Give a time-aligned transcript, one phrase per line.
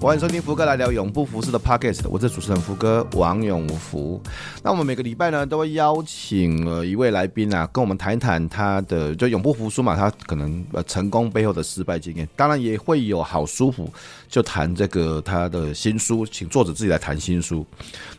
[0.00, 4.22] 欢迎收听福哥来聊永不服输的 Podcast，我是主持人福哥王永福。
[4.62, 12.26] 那我们每个礼拜呢，都会邀请了一位来宾啊，跟我们谈一谈他的就永不服输嘛，他可能呃成功背后的失败经验。
[12.36, 13.92] 当然也会有好舒服，
[14.28, 17.66] 就谈这个他的新书，请作者自己来谈新书。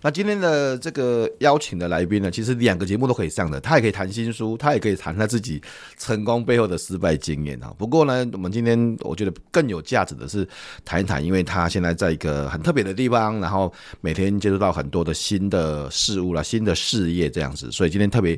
[0.02, 5.62] 那今天的这个邀请的来宾呢，其实两个节目都可以上的，他也可以谈新书，他也可以谈他自己
[5.98, 7.73] 成功背后的失败经验啊。
[7.78, 10.46] 不过呢，我们今天我觉得更有价值的是
[10.84, 11.69] 谈一谈，因为他。
[11.70, 18.38] 现在在一个很特别的地方，然后每天接触到很多的新的事物啦，新的事业这样子，所以今天特别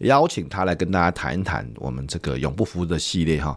[0.00, 3.56] 邀请他来跟大家谈一谈我们这个永不服的系列哈。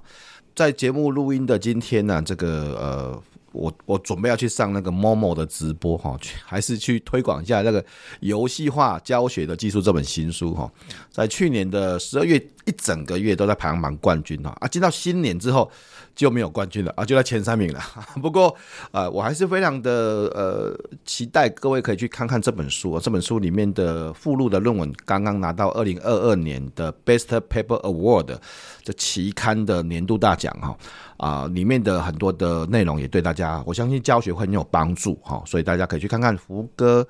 [0.55, 7.83] 在节目录音的今天呢，这个呃，我我准备要去上那个 Momo 的直播哈，还是去推广一下那个
[8.19, 10.71] 游戏化教学的技术这本新书哈。
[11.11, 15.69] 在去年的十二月一整个月都在排行榜冠军哈啊，进到新年之后。
[16.15, 17.81] 就没有冠军了啊，就在前三名了。
[18.21, 18.55] 不过，
[18.91, 19.91] 呃，我还是非常的
[20.33, 22.99] 呃期待各位可以去看看这本书。
[22.99, 28.37] 这本书里面的附录的论文刚刚拿到二零二二年的 Best Paper Award
[28.81, 30.77] 这期刊的年度大奖哈
[31.17, 37.05] 啊，里面的很多的内容也对大家，我相信教学会很有帮助哈，所以大家可以去看看福哥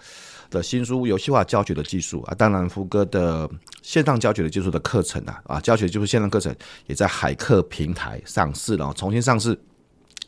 [0.50, 3.50] 的新书《游戏化教学的技术》啊，当然福哥的。
[3.82, 6.52] 线上教学的技术的课程啊，啊，教学就是线上课程
[6.88, 9.56] 也在海客平台上市了，重新上市，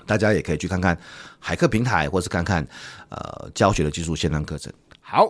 [0.05, 0.95] 大家也可以去看看
[1.39, 2.63] 海客平台，或是看看
[3.09, 4.71] 呃教学的技术线上课程。
[5.01, 5.27] 好。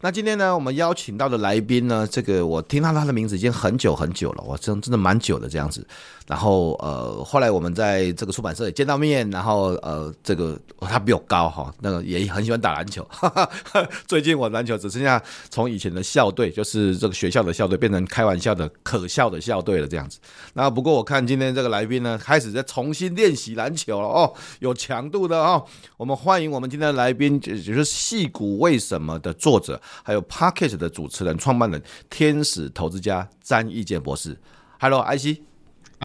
[0.00, 5.84] 那今天呢，我们邀请到的来宾呢，这个我听到他的名字已经很久很久了，我真真的蛮久的这样子。
[6.28, 13.04] 然后呃，后来我们在这个出版社也见到面，然后呃，这个他比我高哈，那个也很喜欢打篮球。
[13.10, 20.20] 哈哈，最近我篮球只剩下从以前的校队，就是这个学校的校队，变成开玩笑的可笑的校队了这样子。
[20.52, 25.64] 那不过我看今天这个来宾呢，开始在重新练习篮球了哦，有强度的哦。
[25.96, 29.80] 我们欢迎我们今天的来宾，就是《戏骨为什么》的作者。
[30.02, 34.38] 还有 Podcast 的主持人、创办人、天使投资家詹义健博士。
[34.80, 35.40] Hello，IC。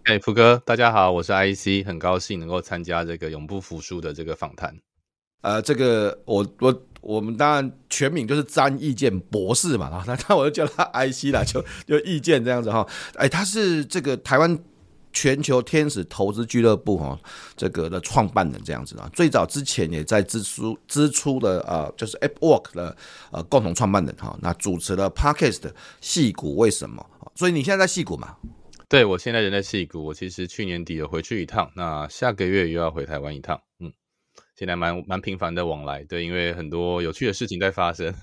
[0.05, 4.75] 哎，福哥，大家好，我是 IC，很高兴能够参加这个永不服输的这个访谈。
[5.41, 12.87] 呃，这个我我我们当然全名就是詹意见博士嘛，那 那我就叫他 IC 啦，就就意见这样子哈。
[13.15, 14.59] 哎，他是这个台湾。
[15.13, 17.17] 全球天使投资俱乐部哈，
[17.55, 22.97] 这个的创办人这样子啊，最早之前也在支出支出的呃，就是 AppWork 的
[23.31, 27.05] 呃共同创办人哈，那主持了 Podcast 的矽谷为什么？
[27.35, 28.35] 所以你现在在戏谷嘛？
[28.89, 33.91] 对，我现在人在戏谷，我其实去年底有回去一趟，那下个月又要回台湾一趟，嗯，
[34.55, 38.13] 现在蛮蛮频繁的往来，对，因为很多有趣的事情在发生。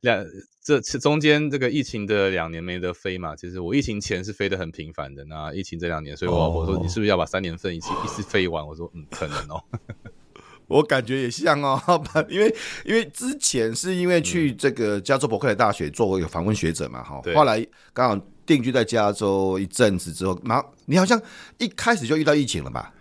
[0.00, 0.24] 两
[0.62, 5.24] 这中间这个疫情的两年没得飞嘛，其实我疫情前是飞得很频繁的。
[5.24, 8.66] 那疫情这两年，所以我我说你是不是要把三年份一起一次飞完？
[8.66, 9.62] 我说嗯，可能哦。
[10.68, 11.80] 我感觉也像哦，
[12.28, 12.54] 因为
[12.84, 21.18] 因为之前是因为去这个加州伯克利大学做过一个访问学者嘛，哈，后来刚好定居在加州一阵子之后，然后你好像
[21.56, 22.92] 一开始就遇到疫情了吧？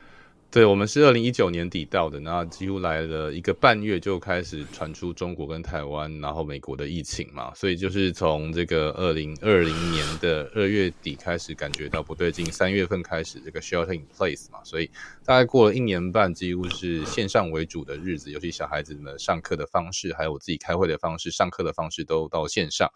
[0.49, 14.89] 对，我们是二零一九年底到的，那几乎来了一个半月就开始传出中国跟台湾，然后美国的疫情嘛，所以就是从这个二零二零年的二月底开始感觉到不对劲，三月份开始这个 shelter in place 嘛，所以
[15.25, 22.89] 大概过了一年半，几乎是线上为主的日子，尤其小孩子们上课的方式，还有我自己开会的方式，上课的方式都到线上。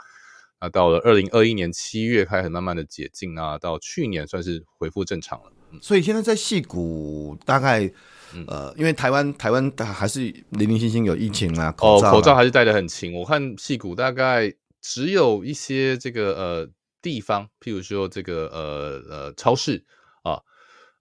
[0.61, 5.51] 那到了二零二一年七月开始慢慢的解禁啊，到去年算是恢复正常了。
[5.79, 7.89] 所以现在在戏谷，大概
[8.47, 13.13] 呃，因为台湾台湾还是零零星星有疫情啊，口罩，口罩还是戴得很勤。
[13.13, 14.51] 我看戏谷大概
[14.81, 16.69] 只有一些这个呃
[17.01, 19.85] 地方，譬如说这个呃呃超市。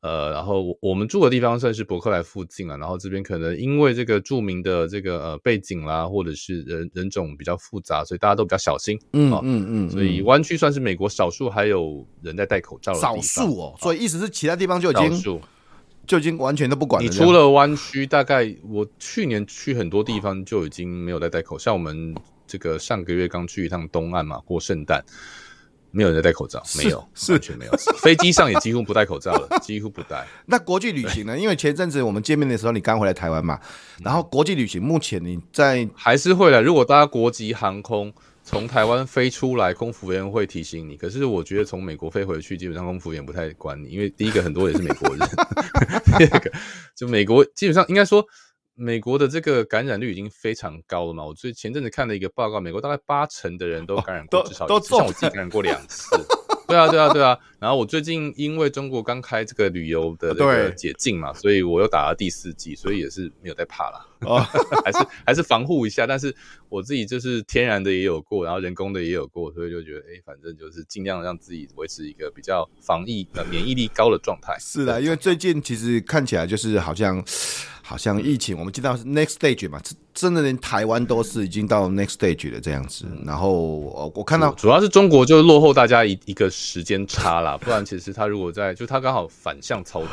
[0.03, 8.99] 呃，然后我们住的地方算是伯克莱附近啊，然后这边可能因为这个著名的这个呃背景啦，或者是人人种比较复杂，所以大家都比较小心。
[9.13, 12.99] 嗯嗯嗯，所以湾区算是美国少数还有人在戴口罩的。
[12.99, 15.39] 少数哦，所以意思是其他地方就已经少
[16.07, 17.07] 就已经完全都不管了。
[17.07, 22.15] 你出了湾区，大概我去年去很多地方就已经没有在戴口罩，像我们
[22.47, 25.05] 这个上个月刚去一趟东岸嘛，过圣诞。
[25.93, 27.73] 没有人在戴口罩，没有，是完全没有。
[27.99, 30.27] 飞机上也几乎不戴口罩了， 几乎不戴。
[30.47, 31.39] 那国际旅行呢？
[31.39, 33.59] 因为前阵子我们见面的时候，你刚回来台湾嘛。
[34.03, 36.61] 然后国际旅行，目前你在还是会来。
[36.61, 40.97] 如果搭国际航空从台湾飞出来，空服员会提醒你。
[40.97, 45.19] 可是我觉得从美国飞回去，基本上空服员不太管你，因为第一个很多也是美国人，
[46.19, 46.51] 第二个
[46.97, 48.25] 就美国基本上应该说，
[48.81, 51.23] 美国的这个感染率已经非常高了嘛。
[51.23, 56.17] 我最前阵子看了一个报告，美国大概八成的人都感染过，至少像我自己感染过两次。
[56.67, 57.39] 对啊，对啊，对啊。
[57.59, 64.07] 然后我最近因为中国刚开这个旅游的这个解禁嘛，所以我又打了第四剂，所以也是没有在怕了。
[64.27, 64.39] 哦，
[64.85, 66.07] 还是还是防护一下。
[66.07, 66.35] 但是
[66.69, 74.57] 我自己就是天然的也有过，然后人工的也有过，所以就觉得，哎，反正就是尽量让自己维持一个比较防疫呃免疫力高的状态。
[74.59, 77.25] 是的，因为最近其实看起来就是好像。
[77.83, 79.81] 好像疫情，我们知道是 next stage 嘛，
[80.15, 83.05] 真的连台湾都是已经到 next stage 了这样子。
[83.27, 90.09] 然后我我看到主要是中国就落后大家一一个时间差啦，不然其实他如果在就他刚好反向操作，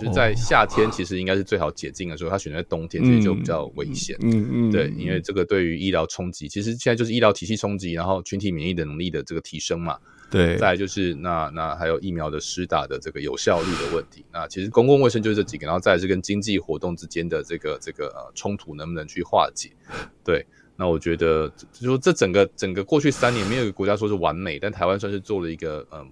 [0.00, 4.16] 就是在夏天其实应该是最好解禁的时候，他选择在冬天其实就比较危险。
[4.22, 9.98] 嗯嗯，对，因为这个对于医疗冲击，其实现在就是医疗体系冲击，然后群体免疫的能力的这个提升嘛。
[10.30, 14.24] 对，再来就是那那还有疫苗的施打的这个有效率的问题。
[14.32, 19.70] 那其实公共卫生就是这几个，然后再来是跟经济活动之间的这个这个呃冲突能不能去化解？
[20.24, 20.44] 对，
[20.76, 26.10] 那我觉得就说这整个整个过去三年没有一个国家说是完美，但台湾算是做了一个嗯。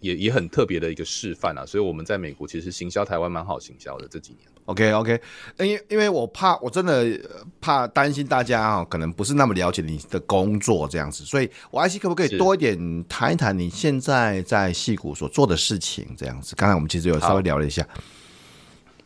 [0.00, 4.48] 也也很特别的一个示范啊，所以我们在美国其实行销台湾蛮好行销的这几年。
[4.66, 5.20] OK OK，
[5.58, 7.18] 因为因为我怕我真的
[7.60, 16.54] 怕担心大家啊，可能不是那么了解你的工作这样子，所以我 IC 可不可以多一点谈一谈你现在在戏谷所做的事情这样子？
[16.54, 17.88] 刚才我们其实有稍微聊了一下。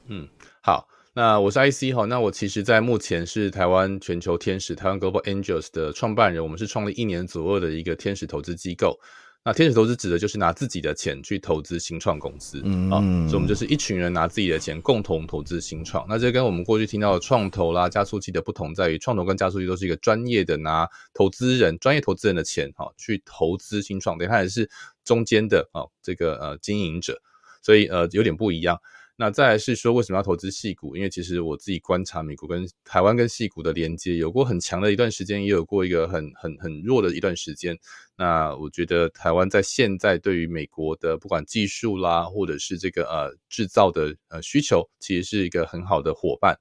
[0.09, 0.29] 嗯，
[0.61, 8.99] 好，那我是 IC 哈，那我其实，在目前是台湾全球天使台湾 Global Angels 的创办人，我们是创立一年左右的一个天使投资机构。
[9.45, 16.07] 那天使投资指的就是拿自己的钱去投资新创公司，嗯，啊，所以我们就是一群人拿自己的钱共同投资新创。
[16.09, 24.71] 那这跟我们过去听到的创投啦、加速器的不同在于，创投跟加速器都是一个专业的拿投资人、专业投资人的钱，哈，去投资新创，对，他也是
[25.05, 27.21] 中间的啊，这个呃经营者，
[27.63, 28.79] 所以呃有点不一样。
[29.23, 30.97] 那再来是说，为什么要投资细股？
[30.97, 37.79] 因为其实我自己观察美国跟台湾跟细股的连接，有过很强的一段时间，也有过一个很很很弱的一段时间。
[38.17, 46.59] 那我觉得台湾在现在对于美国的不管技术啦，或者是这个呃制造的呃需求，其实是一个很好的伙伴。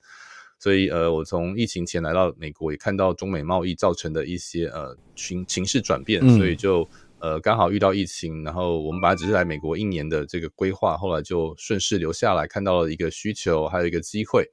[0.60, 6.88] 所以呃，我从疫情前来到美国，也看到中美贸易造成的一些呃情情势转变，所以就。
[7.22, 14.50] 呃，刚好遇到疫情，然后我们本来只是来美国一年的这个规划，后来就顺势留下来，看到了一个需求，还有一个机会。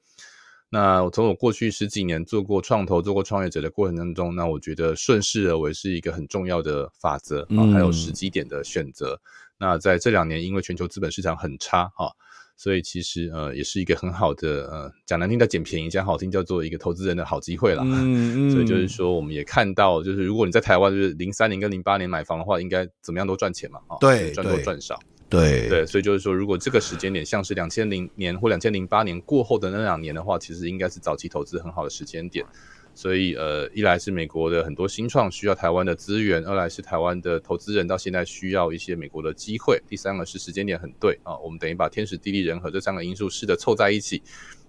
[0.69, 9.15] 那我从我过去十几年做过创投、做过创业者的过程当中，那我觉得顺势而为是一个很重要的法则啊，还有时机点的选择。
[9.15, 9.25] 嗯、
[9.57, 12.13] 那在这两年，因为全球资本市场很差啊。
[12.59, 17.83] 所以其实呃也是一个很好的呃讲难听叫捡便宜，讲好听叫做一个投资人的好机会啦。
[17.85, 18.51] 嗯嗯。
[18.51, 23.79] 所以就是说，我们也看到，就是如果你在台湾就是零三年跟零八年买房的话，应该怎么样都赚钱嘛。
[24.01, 24.99] 对，赚多赚少。
[25.29, 25.85] 对对。
[25.85, 32.45] 所以就是说，如果这个时间点像是两千零年或两千零八年过后的那两年的话，其实应该是早期投资很好的时间点。
[32.93, 44.21] 所以，呃，一来是美国的很多新创需要台湾的资源，二来是台湾的投资人到现在需要一些美国的机会，第三个是时间点很对啊，我们等于把天时地利人和这三个因素试着凑在一起，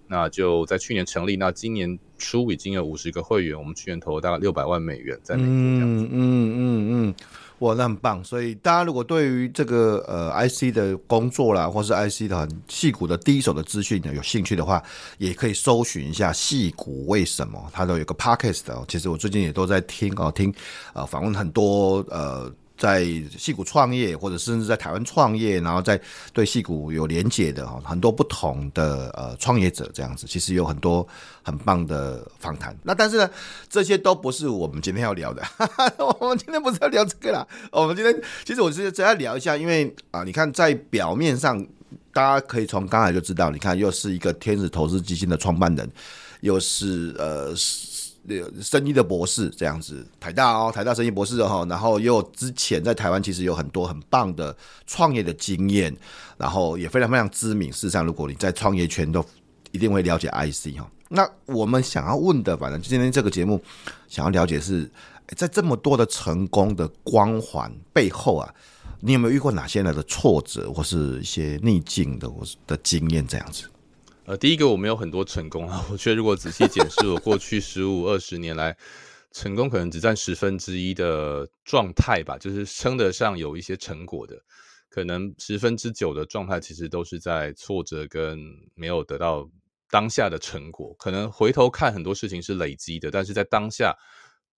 [0.07, 7.15] 那就在去年成立，那今年初已经有五十个会员，我们去年投了大概六百万美元在美国这样子，嗯嗯嗯嗯。
[7.61, 8.23] 哇，那很棒！
[8.23, 14.81] 所以大家如果对于这个呃 IC 的工作啦，或是 IC 的很细骨的第一手的资讯呢，有兴趣的话，
[15.19, 18.83] 也可以搜寻一下细骨为什么，它都有个 podcast 哦。
[18.87, 20.53] 其实我最近也都在听哦，听
[20.93, 22.51] 呃访问很多呃。
[22.81, 23.05] 在
[23.37, 26.01] 戏谷创业，或者甚至在台湾创业，然后在
[26.33, 31.07] 对戏谷有连结的哈很多不同的呃创业者这样子，其实有很多
[31.43, 32.75] 很棒的访谈。
[32.81, 33.29] 那但是呢，
[33.69, 35.43] 这些都不是我们今天要聊的。
[36.19, 37.47] 我们今天不是要聊这个啦。
[37.71, 41.63] 我们今天其实我是只要聊一下，因为啊，你看在表面上，
[42.11, 45.87] 大家可以从刚才就知道，你看又是一个天使投资基金的创办人，
[46.39, 47.53] 又是呃。
[48.61, 55.95] 生意的博士这样子，台大哦，台大生意博士哦，然后又之前在台湾其实有很多很棒的创业的经验，
[56.37, 57.71] 然后也非常非常知名。
[57.73, 59.25] 事实上，如果你在创业圈都
[59.71, 60.89] 一定会了解 IC 哈。
[61.09, 63.61] 那我们想要问的，反正今天这个节目
[64.07, 64.89] 想要了解是
[65.35, 68.53] 在这么多的成功的光环背后啊，
[68.99, 73.63] 你有没有遇过哪些人的挫折，或是一些逆境的或是的经验这样子？
[74.31, 78.73] 呃，第一个我没有很多成功啊，我觉得如果仔细检视我过去十五二十年来
[79.33, 84.41] 成功，可能只占十分之一的状态吧，就是称得上有一些成果的，
[84.89, 88.39] 可能十分之九的状态其实都是在挫折跟
[88.73, 89.45] 没有得到
[89.89, 90.95] 当下的成果。
[90.97, 93.93] 可能回头看很多事情是累积的，但是在当下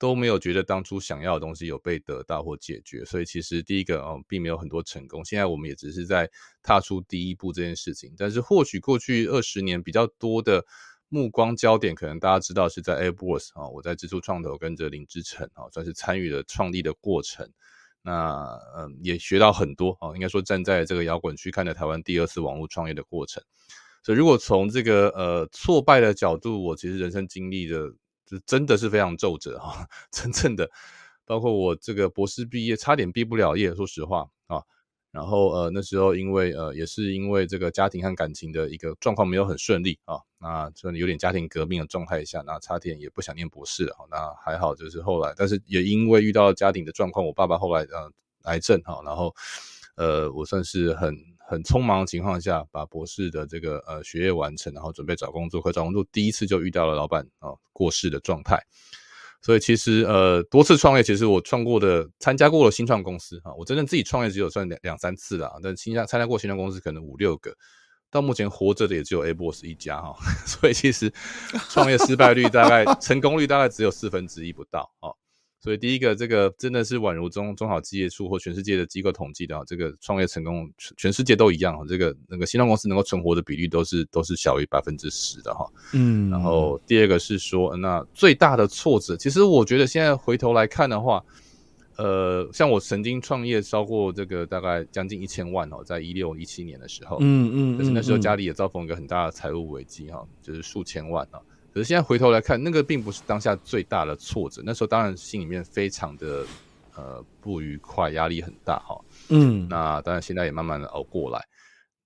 [0.04, 5.24] 都没有觉得当初想要的东西有被得到或解决，所以其实第一个哦，并没有很多成功。
[5.24, 6.30] 现在我们也只是在
[6.62, 10.66] 踏出第一步这件事情，但是或许过去二十年比较多的
[11.08, 17.50] 目光焦点，可能大家知道是在 AppWorks 啊，我在之初创投跟着林之晨啊，算是参与了创立的过程。
[18.02, 23.42] 那嗯，也学到很多啊，应该说站在这个摇滚区看着台湾第二次网络创业的过程。
[24.04, 27.94] 所以如果从这个呃挫败的角度，我其实人生经历的。
[28.26, 30.70] 就真的是非常皱褶啊， 真正的，
[31.26, 34.62] 包括我这个博士毕业差点毕不了业，说实话啊，
[35.12, 48.12] 然后呃那时候因为呃也是因为这个家庭和感情的一个状况没有很顺利啊，那就有点家庭革命的状态下，那差点也不想念博士了，那还好就是后来，但是也因为遇到家庭的状况，我爸爸后来呃
[48.44, 49.34] 癌症哈，然后
[49.96, 51.16] 呃我算是很。
[51.46, 55.62] 很匆忙的情况下，把博士的这个呃学业完成，然后准备找工作。
[55.62, 58.58] 可找工作第一次就遇到了老板啊、呃、过世的状态，
[59.42, 67.54] 所以其实呃多次创业，其实我创过的参加过的新创公司啊，我真正自己创业只有算两两三次了，但新加参加过新创公司可能五六个，
[68.10, 70.16] 到目前活着的也只有 AppWorks 一家哈，
[70.48, 71.12] 所以其实
[71.70, 75.12] 创业失败率大概 成功率大概只有四分之一不到啊。
[75.64, 85.66] 所以第一个，这个真的是宛如中中小企业处或全世界的机构统计的啊，这个创业成功全世界都一样，这个那个新创公司能够存活的比率都是都是小于百分之十的哈。
[85.94, 91.24] 嗯，然后第二个是说，那最大的挫折，其实我觉得现在回头来看的话，
[91.96, 101.40] 呃，像我曾经创业超过这个大概将近一千万哦，在一六一七年的时候，嗯嗯，但是那时候家里也遭逢一个很大的财务危机哈，就是数千万啊。
[101.74, 104.62] 可是现在回头来看，那个并不是当下最大的挫折。
[104.64, 106.46] 那时候当然心里面非常的
[106.96, 109.00] 呃不愉快，压力很大哈。
[109.30, 111.44] 嗯，那当然现在也慢慢的熬过来。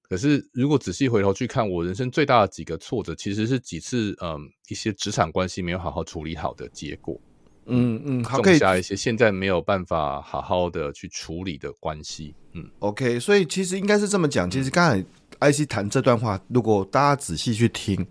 [0.03, 7.19] 可是如果仔细回头去看，我人生最大的几个挫折，其实是几次嗯、呃、一些职场关系没有好好处理好的结果。
[7.65, 12.33] 嗯嗯，好，可以下一些现在没有办法好好的去处理的关系。
[12.53, 14.49] 嗯，OK，所以其实应该是这么讲。
[14.49, 15.05] 其实刚才
[15.39, 18.05] IC 谈这段话，如果大家仔细去听。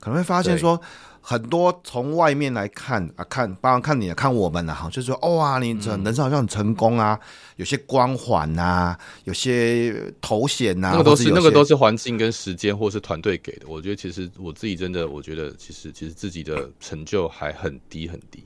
[0.00, 0.80] 可能会发现说，
[1.20, 7.18] 很多从外面来看啊，看，包括看你，看我们啊，哈，就是说，哇，你这人生好像很成功啊，
[7.56, 13.66] 有些光环呐，有些头衔呐，那个都是那个都是环境跟时间或是团队给的。
[13.66, 18.44] 我觉得其实我自己真的，我觉得其实其实自己的成就还很低很低。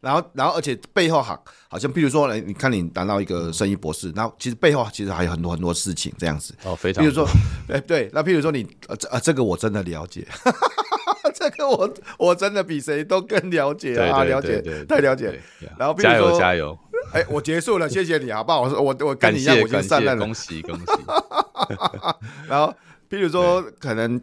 [0.00, 6.54] 然后，然后，而且背后好，好像，比如说，你看你拿到一个生意博士，然后其实背后其实还有很多很多事情这样子。
[6.64, 7.02] 哦，非常。
[7.02, 7.26] 比如说，
[7.68, 10.26] 哎，对，那譬如说你，呃，这呃，这个我真的了解，
[11.34, 15.40] 这个我我真的比谁都更了解啊，了解，太了解。
[15.76, 16.78] 然后，比如说，加油加油！
[17.12, 18.62] 哎，我结束了，谢谢你，好不好？
[18.70, 20.86] 我我我跟你一样，我已经散了，恭喜恭喜。
[22.48, 22.72] 然后，
[23.10, 24.20] 譬如说可能。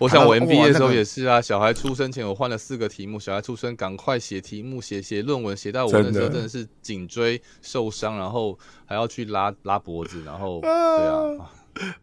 [0.00, 11.50] 我想我 MBA 的时候也是啊，小孩出生前我换了四个题目，小孩出生赶快写题目，写写论文，写到我那时候真的是颈椎受伤，然后还要去拉拉脖子，然后对啊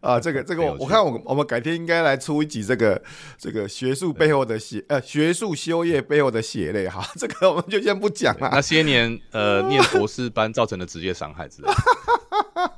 [0.00, 3.00] 啊，这个这个我我看我我们改天应该来出一集这个
[3.38, 8.48] 这个学术背后的血呃学术修业背后的血泪哈， 这个我们就先不讲了。
[8.52, 11.74] 那些年呃念博士班造成的职业伤害之类的。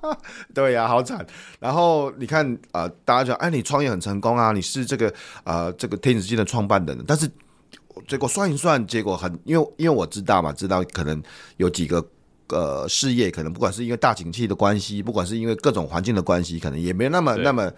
[0.54, 1.26] 对呀、啊，好惨。
[1.60, 5.08] 然后你看啊、呃，大家讲，哎，你创业很成功啊，你是这个
[5.44, 6.98] 啊、呃，这个天使基金的创办人。
[7.06, 7.30] 但是
[8.06, 11.22] 结果算一算，结果很，因为因为我知道嘛，知道可能
[11.56, 12.04] 有几个
[12.48, 17.70] 呃事业，可能不管是因为大景气的关系，不管是因为各种环境的关系，可能也没那么那么，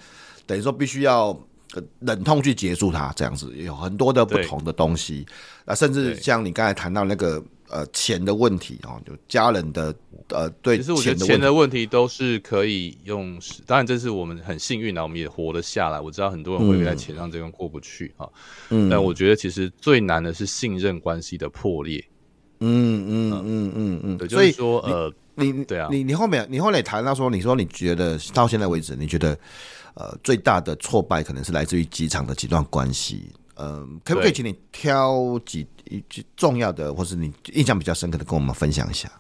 [0.46, 1.38] 等于说必须要
[2.00, 5.26] 忍痛去结束它，这样子有很多的不同的东西。
[5.64, 7.42] 啊，甚至像你刚才谈到那个。
[7.70, 9.94] 呃，钱的问题啊，就家人的
[10.28, 16.00] 呃，对，其实我觉得钱的问题都是可以用，当然这是我们很幸运的，我们也活了下来。
[16.00, 18.28] 我知道很多人会在钱上这边过不去啊，
[18.70, 22.04] 嗯，但我觉得其实最难的是信任关系的破裂。
[22.58, 29.38] 嗯嗯嗯嗯嗯，对，就是说呃，你对啊，你你后面你后来谈到说，你说你觉得到现在为止，你觉得
[29.94, 33.30] 呃最大的挫败可能是来自于几场的几段关系。
[33.60, 39.10] 嗯，可不可以请你挑几一句重要的，或是你印象比较深刻的，跟我们分享一下？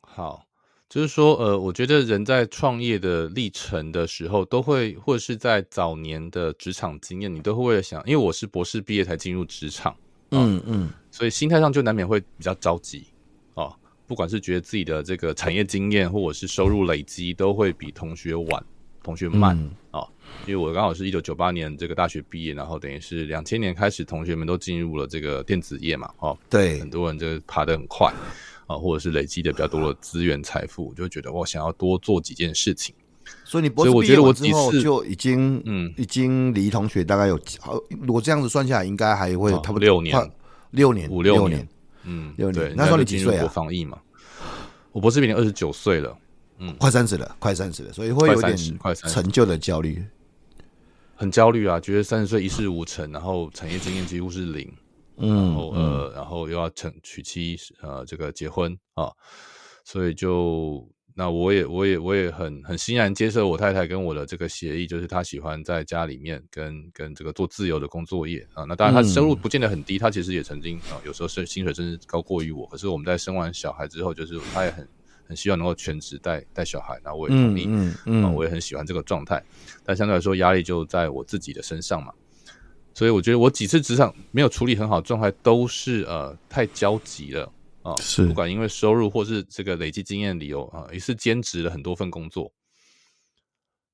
[0.00, 0.44] 好，
[0.88, 9.94] 就是说，呃，我觉得人在创业的历程的时候，都会，或者是在早年的职场经验，你都会为了想，因为我是博士毕业才进入职场，
[10.32, 13.06] 嗯嗯，所以心态上就难免会比较着急
[13.54, 13.72] 啊，
[14.06, 18.64] 不管是觉得自己的这个产业经验，或者是收入累积，都会比同学晚。
[19.04, 19.58] 同学慢
[19.90, 28.12] 啊、嗯，因为我刚好是一九九八年这个大学毕业，然后等于是两千年开始，同学们都进入了这个电子业嘛，哦，对，很多人就爬得很快
[28.66, 32.94] 啊，或者是累积的比较多的资源财富，就觉得我想要多做几件事情。
[33.44, 40.30] 所以你博士毕业之后就已经嗯，已经离同学大概有好，如果这样子算下来，应该还会差不多六年，
[40.70, 41.66] 六年，五六年。
[42.04, 42.70] 嗯，六年。
[42.70, 43.46] 对，那时候你几岁啊？
[43.46, 43.96] 防疫嘛，
[44.90, 46.18] 我博士毕业二十九岁了，
[46.58, 50.04] 嗯，快三十了，快三十了，所以会有点快成就的焦虑，
[51.22, 54.68] 很焦虑啊，觉得三十岁一事无成，然后产业经验几乎是零，
[55.18, 59.08] 嗯，然后呃，然后又要成娶妻，呃，这个结婚啊，
[59.84, 60.84] 所以就。
[61.14, 68.64] 那我也我也我也很很欣然接受我太太跟我的这个协议，就是她喜欢在家里面跟跟这个做自由的工作业啊。
[68.64, 72.66] 那当然她收入不见得很低，她其实也曾经啊有时候是薪水甚至高过于我。
[72.68, 74.88] 可是我们在生完小孩之后，就是她也很
[75.32, 79.42] 很希望能够全职带带小孩，那我也同意，嗯嗯，我也很喜欢这个状态。
[79.82, 82.12] 但相对来说压力就在我自己的身上嘛，
[82.92, 87.50] 所以我觉得我几次职场没有处理很好状态，都是呃太焦急了。
[87.82, 92.52] 啊，是不管因为收入或是这个累积经验理由啊，也是兼职了很多份工作，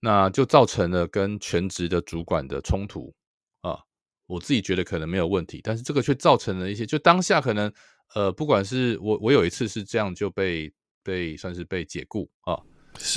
[0.00, 3.14] 那就造成了跟全职的主管的冲突
[3.62, 3.78] 啊。
[4.26, 7.72] 我自己觉得可能没有问题，但是这个却造成了一些，就当下可能
[8.14, 10.70] 呃，不管是我我有一次是这样就被
[11.08, 12.60] 被算是被解雇啊，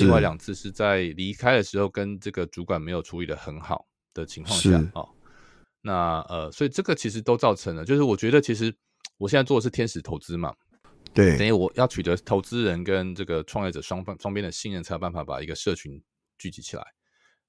[0.00, 5.04] 另外两次是在离开的时候跟这个主管没有处理的很好的情况下啊，
[5.82, 8.74] 那呃，所以这个其实都造成了，就是我觉得其实。
[9.18, 10.52] 我现在做的是天使投资嘛，
[11.14, 16.02] 对，等于我要取得投资人跟这个创业者双方双边的信任，才有办法把一个社群
[16.38, 16.82] 聚集起来。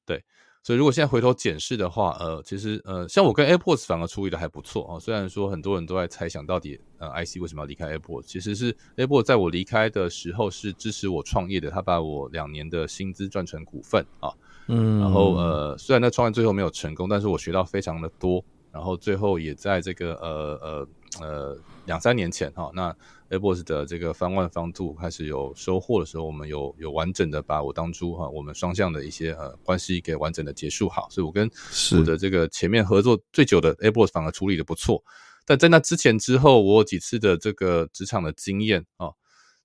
[0.06, 0.24] 对，
[0.63, 4.98] 所以如果现在回头检视的话，呃，其实呃，像我跟 AirPods 反而处理的还不错啊。
[4.98, 14.32] 虽然说很多人都在猜想到底呃，IC 为什么要离开 AirPods，其实是 AirPods 在我离开的时候是支持我创业的，他把我两年的薪资转成股份啊，
[14.70, 18.43] 嗯，然后呃，虽然那创业最后没有成功，但是我学到非常的多。
[18.72, 20.88] 然后最后也在这个呃呃
[21.22, 22.96] 呃两三年前哈，那
[23.30, 31.50] AirPods 的这个 Fund One Fund Two 开始有收获的时候，我们有有完整的把我当初哈我们双向的一些呃关系给完整的结束好，所以我跟
[31.98, 35.04] 我的这个前面合作最久的 AirPods 反而处理的不错，
[35.46, 39.12] 但在那之前之后，我有几次的这个职场的经验啊，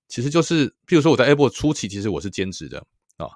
[0.08, 2.78] 其实就是譬如说我在 AirPods 初期，其实我是兼职的
[3.16, 3.30] 啊，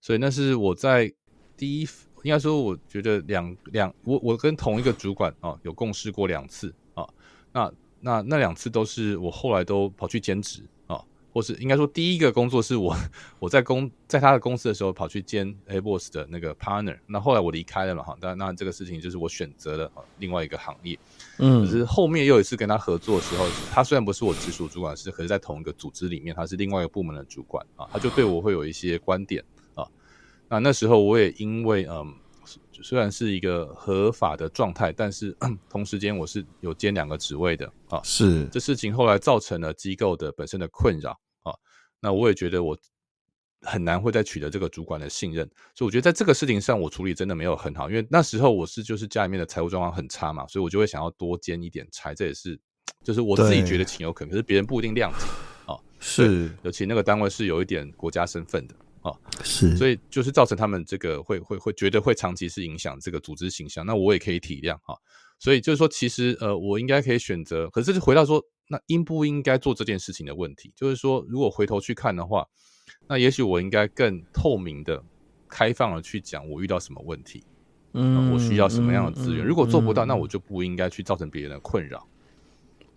[0.00, 1.12] 所以那是我在
[1.56, 1.88] 第一。
[2.24, 7.06] 应该说，我觉得两两我我跟同一个主管啊有共事过两次啊，
[7.52, 7.70] 那
[8.04, 12.94] 那那两次都是我后来都跑去兼职啊，或是应该说第一个工作是我
[13.40, 20.98] 我在公在他的公司的时候跑去兼 AirPods 的那个 partner，那后来我离开了嘛哈，但那这个事情就是我选择了另外一个行业，
[21.38, 29.42] 嗯，可是后面又有一次跟他合作的时候，他虽然不是我直属主管，是可是在同一个组织里面，他是另外一个部门的主管啊，他就对我会有一些观点
[29.74, 29.88] 啊。
[30.48, 32.14] 那那时候我也因为嗯，
[32.82, 35.36] 虽然是一个合法的状态，但是
[35.70, 38.00] 同时间我是有兼两个职位的啊。
[38.02, 41.10] 是这事情后来造成了机构的本身的困扰
[41.42, 41.52] 啊。
[42.00, 42.76] 那我也觉得我
[43.62, 52.60] 很难会再取得这个主管的信任，所以我觉得在这个事情上我处理真的没有很好，因为那时候我是就是家里面的财务状况很差嘛，所以我就会想要多兼一点差，这也是
[53.02, 55.26] 就是我自己觉得情有可原，可是别人不一定谅解
[55.66, 55.78] 啊。
[55.98, 58.74] 是，尤其那个单位是有一点国家身份的。
[59.04, 59.12] 啊，
[59.44, 64.96] 是，所以就是造成他们这个会会会觉得会长期是影响这个组织形象，那我也可以体谅哈。
[65.38, 72.46] 所以就是说，其实呃，我应该可以选择，可是就回到说，那应不应该做这件事情的问题，就是说，如果回头去看的话，
[73.06, 75.02] 那也许我应该更透明的、
[75.48, 77.44] 开放的去讲我遇到什么问题，
[77.92, 82.08] 嗯，我需要什么样的资源，如果做不到，那我就不应该去造成别人的困扰。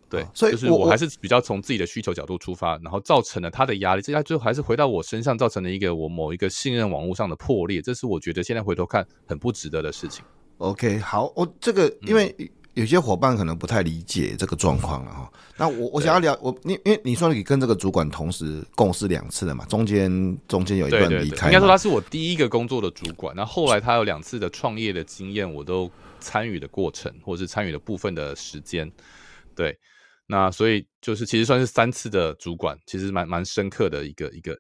[0.10, 10.24] 对，所以就是我还是比较从自己的需求角度出发，然后造成了他的压力，这下最后还是回到我身上，造成了一个我某一个信任网络上的破裂，这是我觉得现在回头看很不值得的事情。
[10.60, 12.34] OK，好，我这个因为
[12.74, 28.90] 有些伙伴可能不太理解这个状况了哈，那我我想要聊我你因为你说你跟这个主管同时共事两次了嘛，中间中间有一段离开，应该说他是我第一个工作的主管，那后，后来他有两次的创业的经验，我都参与的过程，或者是参与的部分的时间，
[29.54, 29.78] 对。
[30.30, 34.54] 那所以就是其实算是三次的主管，其实蛮蛮深刻的一个一个，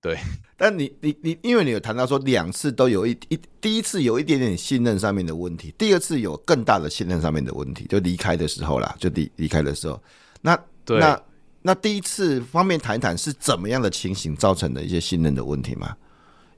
[0.00, 0.16] 对。
[0.56, 10.02] 但你你你，因为你有谈到说两次都有一一第一次有一点点信任上面的问题，第二次有更大的信任上面的问题，就离开的时候啦，就离离开的时候。
[10.40, 11.22] 那对那
[11.60, 15.94] 那第一次方便谈一谈是怎么样的情形造成的一些信任的问题吗？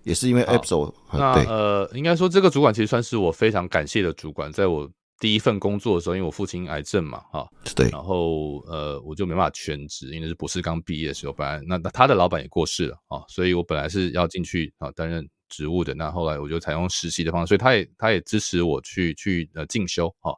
[0.04, 4.88] 也是因为 episode 那对呃，应该说这个主管其实算是我非常感谢的主管，在我。
[5.20, 20.32] 第一份工作的时候，因为我父亲癌症嘛，哈，对，然后呃，我就没办法全职，因为是博士刚毕业的时候，本来那他的老板也过世了啊，所以我本来是要进去啊担任职务的，那后来我就采用实习的方式，所以他也他也支持我去去呃进修啊，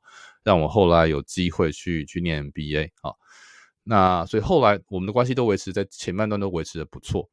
[0.44, 3.10] 让我后来有机会去去念 MBA 啊，
[3.82, 7.28] 那所以后来我们的关系都维持在前半段都维持的不错，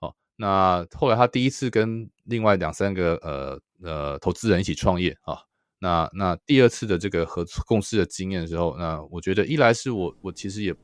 [0.00, 5.45] 哦，那后来他第一次跟另外两三个呃呃投资人一起创业啊。
[5.78, 10.74] 那那第二次的这个合作共事的经验的时候，那我觉得一来是我我其实也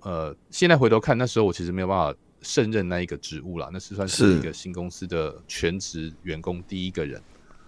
[0.00, 7.20] 呃，现在回头看，那时候我其实没有办法胜任那一个职务啦，那是算是一个新公司的全职员工第一个人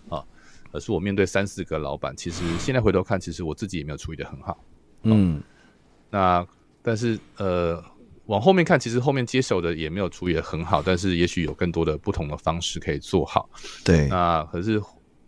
[0.08, 0.24] 啊，
[0.70, 2.16] 而是我面对三四个老板。
[2.16, 4.64] 其实现在回头看，其实我自己也没有处理的很好。
[5.02, 5.42] 嗯，
[6.10, 6.46] 那
[6.80, 7.84] 但是呃，
[8.26, 13.50] 往后面看，其实后面接手的也没有处理的很好，但是也许有更多的不同的方式可以做好。
[13.84, 14.80] 对，那可是，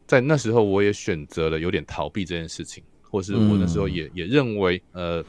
[0.07, 5.25] 在那时候我也选择了有点逃避这件事情，或是我那时候也、嗯、也认为呃。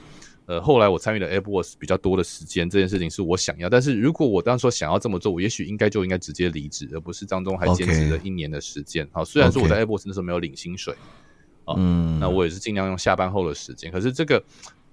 [0.47, 3.67] 呃，后来我参与了 AppWorks 比较多的时间，这件事情是我想要。
[3.67, 9.09] 但是如果我当时说想要这么做，我也许应该就应该直接离职，而不是当中还坚持了一年的时间。
[9.11, 10.93] 好虽然说我在 AppWorks 那时候没有领薪水，
[11.63, 11.73] 啊
[12.19, 13.91] 那我也是尽量用下班后的时间。
[13.91, 14.39] 可是这个，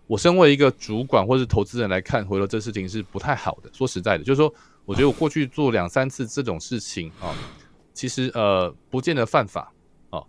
[0.07, 3.71] 我身为一个主管或是投资人来看，回头这事情是不太好的。
[3.75, 4.51] 说实在的，就是说，
[4.87, 7.37] 我觉得我过去做两三次这种事情啊，
[7.93, 9.73] 其实呃，不见得犯法
[10.11, 10.23] 啊。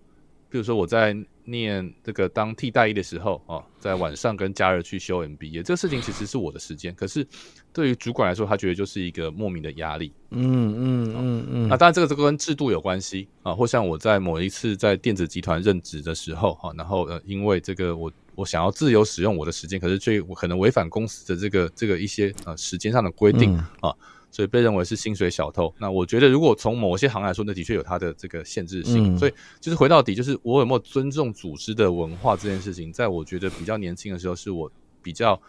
[0.50, 1.16] 比如说我在。
[1.46, 7.28] 念这个当替代役的时候哦，在晚上跟假日去修 MBA，这个事情其实是我的时间，可是
[7.74, 10.14] 对于主管来说，他觉得就是一个莫名的压力。
[10.30, 11.68] 嗯嗯嗯嗯。
[11.68, 23.94] 那当然，这个这个跟制度有关系啊，或像我在某一次在电子集团任职的时候哈，然后呃，因为这个我我想要自由使用我的时间，可是却可能违反公司的这个这个一些呃时间上的规定啊。
[24.34, 25.72] 所以被认为是薪水小偷。
[25.78, 29.14] 那我觉得，如果从某些行业来说，那的确有它的这个限制性。
[29.14, 34.72] 嗯、所以，就是回到底，就是我有没有尊重组织的文化这件事情，在我觉得比较年轻的时候，是我
[35.04, 35.40] 比较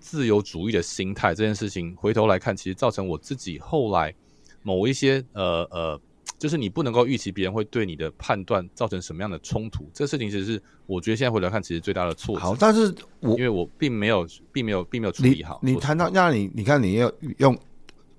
[0.00, 1.34] 自由主义的心态。
[1.34, 4.14] 这件事情回头来看，其实造成我自己后来
[4.62, 6.00] 某一些呃呃，
[6.38, 9.86] 就是你不能够预期别人会对你的判断造成什么样的冲突。
[9.92, 12.38] 这个事情其实是我觉得现在回头来看，其实最大的错。
[12.38, 15.60] 好，但是我因为我并没有，并没有，并没有处理好。
[15.62, 17.54] 你谈到那你你看你要用。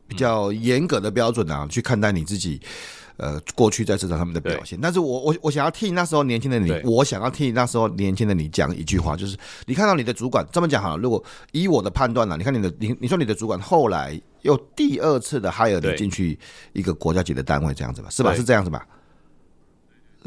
[0.07, 2.59] 比较严格的标准啊，去看待你自己，
[3.17, 4.77] 呃，过去在职场上面的表现。
[4.81, 16.37] 但是我我我想要替那时候年轻的你，我想要替那时候年轻的你讲一句话，就是你看到你的主管这么讲好了，如果以我的判断呢，你看你的你你说你的主管后来又第二次的 hire 你进去
[16.73, 18.35] 一个国家级的单位，这样子吧，是吧？
[18.35, 18.85] 是这样子吧？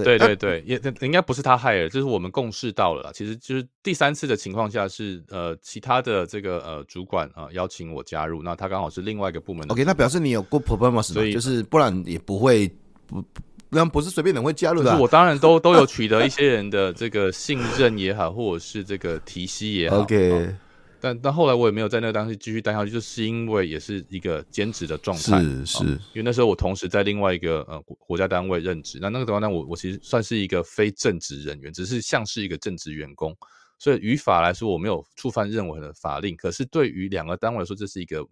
[0.05, 3.11] 对对 对，也应该不是他害的，就是我们共识到了啦。
[3.13, 9.75] 其实就是第三次的情况下是呃，其他的这个呃主管啊、呃、邀请我加入，那他刚好是另外一个部门的。
[9.75, 12.71] OK，那表示你有 good performance，所以就是不然也不会
[13.07, 13.23] 不
[13.71, 14.99] 不然不是随便人会加入的。
[14.99, 19.99] 我当然都都有取得一些人的这个信任也好， 或者是这个提携也好。
[19.99, 20.55] OK。
[20.99, 33.33] 哦但但后来我也没有在那个当时继续待下去，就是因为也是一个兼职的状态，是是、哦，因为那时候我同时在另外一个呃国家单位任职，那那个地方我我其实算是一个非正职人员，只是像是一个正职员工，
[33.79, 38.27] 所以语法来说我没有触犯任何的法令，可是对于两个单位来说，这是一个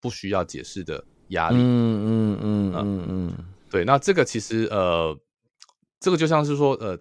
[0.00, 2.72] 不需要解释的压力，嗯嗯嗯。
[2.74, 3.32] 嗯嗯，
[3.70, 5.16] 对，那这个其实呃，
[6.00, 6.98] 这个就像是说呃。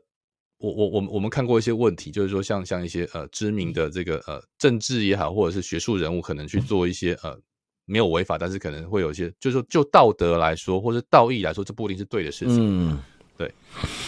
[0.61, 7.35] 我我我们我们看过一些问题，就是说像像一些呃知名的这个呃政治也好，或者是学术人物，可能去做一些呃
[7.85, 12.57] 没有违法，但是可能会有一些，就是说就道德来说，或者道义来说，这不一定是对的事情。
[12.59, 12.99] 嗯，
[13.37, 13.51] 对。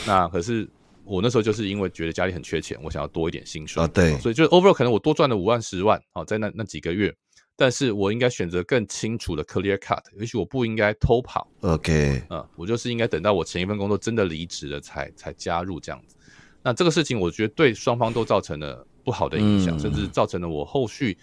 [0.06, 0.70] 那可是
[1.04, 4.16] 我那时候就是因为觉得家里很缺钱，我想要多一点薪水啊，对。
[4.20, 7.14] 所以就 overall 可能我多赚了五万十万，哦，在那那几个月，
[7.58, 11.48] 但是我应该选择更清楚的 clear cut，也许我不应该偷跑。
[11.62, 16.16] OK，嗯，我就是应该等到我前一份工作真的离职了才才加入这样子。
[16.64, 21.18] 那这个事情，我觉得对双方都造成了不好的影响，嗯、甚至造成了我后续，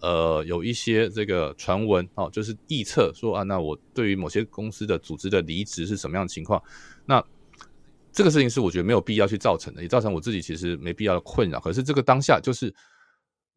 [0.00, 6.62] 呃，有一些这个传闻哦，就是臆测说啊，那我对于某些公司的组织的离职是什么样的情况？
[7.04, 7.22] 那
[8.10, 11.60] 这个事情是我觉得没有必要去造成的，也造成我自己其实没必要的困扰。
[11.60, 12.74] 可是这个当下就是，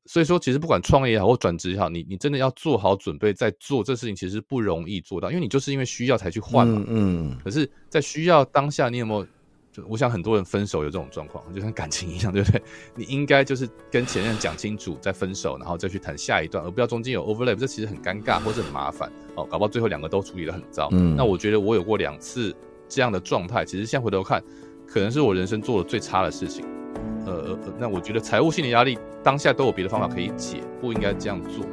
[0.08, 6.84] 所以说其实不管创业也好或转职也好，你你真的要做好准备再做这事情，其实不容易做到，因为你就是因为需要才去换嘛。
[6.90, 7.30] 嗯。
[7.32, 9.26] 嗯，可是，在需要当下，你有没有？
[9.80, 12.62] 就我想很多人分手有这种状况，就像感情一样，对不对？
[12.96, 20.90] 你应该就是跟前任讲清楚再分手，然后再去谈下一段，而不要中间有 overlap，这其实很尴尬或者很麻烦哦，搞不好最后两个都处理的很糟。
[20.92, 22.56] 嗯，那我觉得我有过两次
[22.88, 24.44] 这样的状态，其实现在回头看，
[24.88, 26.66] 可能是我人生做的最差的事情。
[27.26, 31.66] 呃呃，那我觉得财务心理压力当下都有别的方法可以解，不应该这样做。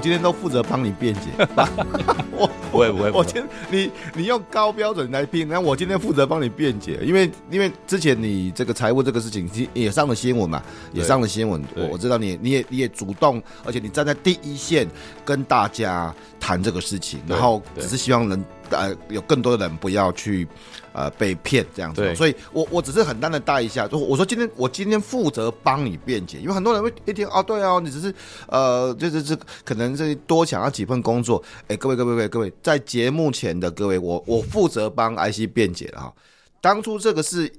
[0.00, 1.28] 我今天都负责帮你辩解，
[2.32, 10.62] 我不会不会，我今你你用高标准来拼，那我今天负责帮你辩解，因为因为之前你这个财务这个事情也上了新闻嘛，
[10.94, 14.88] 也上了新闻，我我知道你你也你也主动，而且你站在第一线
[15.22, 20.46] 跟大家谈这个事情，然后只是希望能呃有更多的人不要去
[20.92, 22.00] 呃被骗这样子。
[22.00, 28.14] 对所以我我只是很单的带一下，就我说今天我今天负责帮你辩解，因为很多人会一听啊，对哦，你只是
[28.48, 31.42] 呃就是这可能是多想要几份工作。
[31.68, 36.12] 哎，各位各位各位各位，在节目前的各位，我我负责帮 IC 辩解了哈。
[36.60, 37.52] 当初这个是。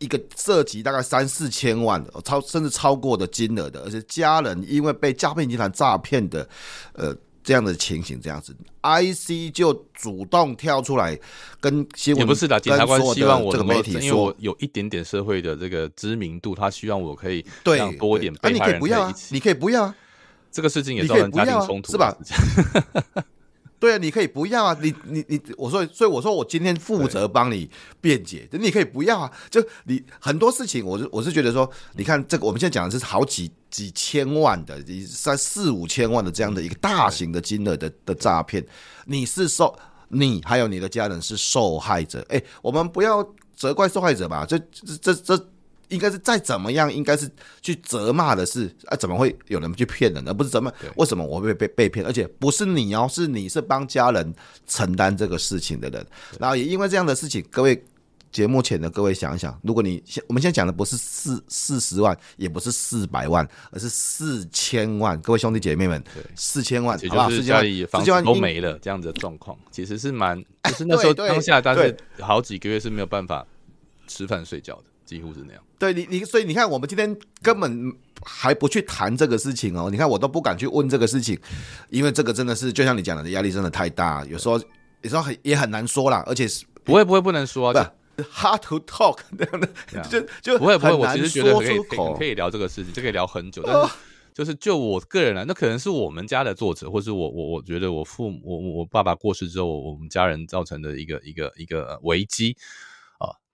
[0.00, 6.48] 一个涉及大概三四千万的超甚至超过的金额的，而且家人因为被诈骗集团诈骗的，
[6.92, 7.12] 呃，
[7.48, 11.18] 这样的情形这样子，IC 就主动跳出来
[11.60, 19.94] 跟新闻，也不是的，检察官希望我这个媒体说，因为我有一点点社会的这个知名度，他希望我可以让多一点被害人可以一起，啊，你可以不要啊，你可以不要啊，
[20.52, 22.14] 这个事情也造成家庭冲突，是吧？
[23.80, 38.64] 对啊，你可以不要啊，你你你，我说，所以我说我今天负责帮你辩解，你可以不要啊，就你很多事情，我是我是觉得说，你看这个，我们现在讲的是好几几千万的，三四五千万的这样的一个大型的金额的的诈骗，
[39.06, 39.74] 你是受，
[40.08, 45.48] 你还有你的家人是受害者，哎，我们不要责怪受害者吧，这这这这。
[45.88, 50.34] 应该是再怎么样，应该是去责骂的是啊，怎么会有人去骗人而？
[50.34, 52.06] 不是怎么为什么我会被被被骗？
[52.06, 54.34] 而且不是你哦，是你是帮家人
[54.66, 56.06] 承担这个事情的人。
[56.38, 57.82] 然后也因为这样的事情，各位
[58.30, 73.46] 节目前的各位想一想，如果你现我们现在讲的不是四四十万，也不是四百万，而是四千万，各位兄弟姐妹们，对四千万，也就是家里房子都没了这样子的状况，其实是蛮就是那时候当下，但是好几个月是没有办法
[74.06, 74.84] 吃饭睡觉的。
[75.08, 77.90] 几乎是那样，对你，你所以你看，我们今天根本
[78.22, 79.88] 还不去谈这个事情哦。
[79.90, 81.38] 你看，我都不敢去问这个事情，
[81.88, 84.60] 因为这个真的是就像你讲的，压力真的太大，有时候
[85.00, 89.68] 有时候很也很难说啦，而且是不会不会不能说，不 hard to talk 这样的，
[90.10, 91.78] 就就不会不会，我其实觉得可以
[92.18, 93.94] 可以聊这个事情，这 可以聊很久，但是
[94.34, 102.54] 就是就我个人来，那可能是我们家的作者，或是我我我觉得我父母我我爸爸过世之后，我们家人造成的一个一个一个危机。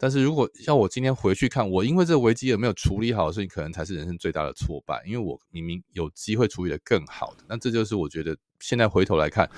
[0.04, 5.02] 但是如果像我今天回去看，我因为这个危机有没有处理好的事情，可能才是人生最大的挫败。
[5.06, 9.48] 因为我明明有机会处理的更好的，那这就是我觉得现在回头来看，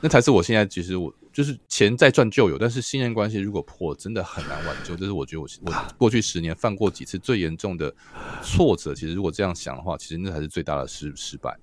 [0.00, 4.96] 那才是我现在其实我就是钱再赚就有，但是信任关系如果破，真的很难挽救。
[4.96, 7.94] 这是我觉得我我过去十年犯过几次最严重的
[8.42, 8.92] 挫折。
[8.92, 11.56] 其实如果这样想的话，其实那才是最大的失失败。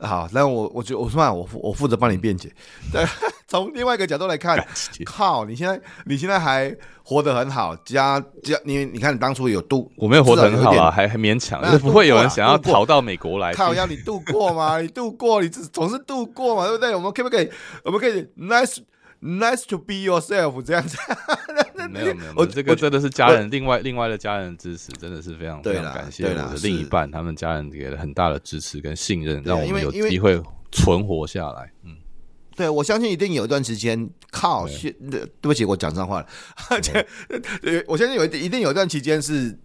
[0.00, 2.52] 好，那我我觉得我说嘛，我负我负责帮你辩解。
[2.92, 3.04] 对，
[3.46, 4.64] 从另外一个角度来看，
[5.04, 13.52] 靠，你现在你现在还活得很好，加加你你看你当初有度，我没有活得很好啊，还还勉强，就是不会有人想要逃到美国来。
[13.54, 14.80] 靠，要你度过吗？
[14.80, 16.94] 你度过，你总是度过嘛，对不对？
[16.94, 17.50] 我们可不可以？
[17.84, 18.78] 我们可以 nice。
[19.22, 20.96] Nice to be yourself，这样子。
[21.88, 31.72] 没有没有，我这个真的是家人，另外另外的家人支持，真的是非常非常感谢我的另一半，他们家人给了很大的支持跟信任，让我们有机会存活下来。
[31.84, 31.96] 嗯，
[32.56, 36.26] 对，我相信一定有一段时间靠，对不起，我讲脏话了。
[36.70, 37.06] 而且，
[37.86, 39.58] 我相信有一一定有一段期间是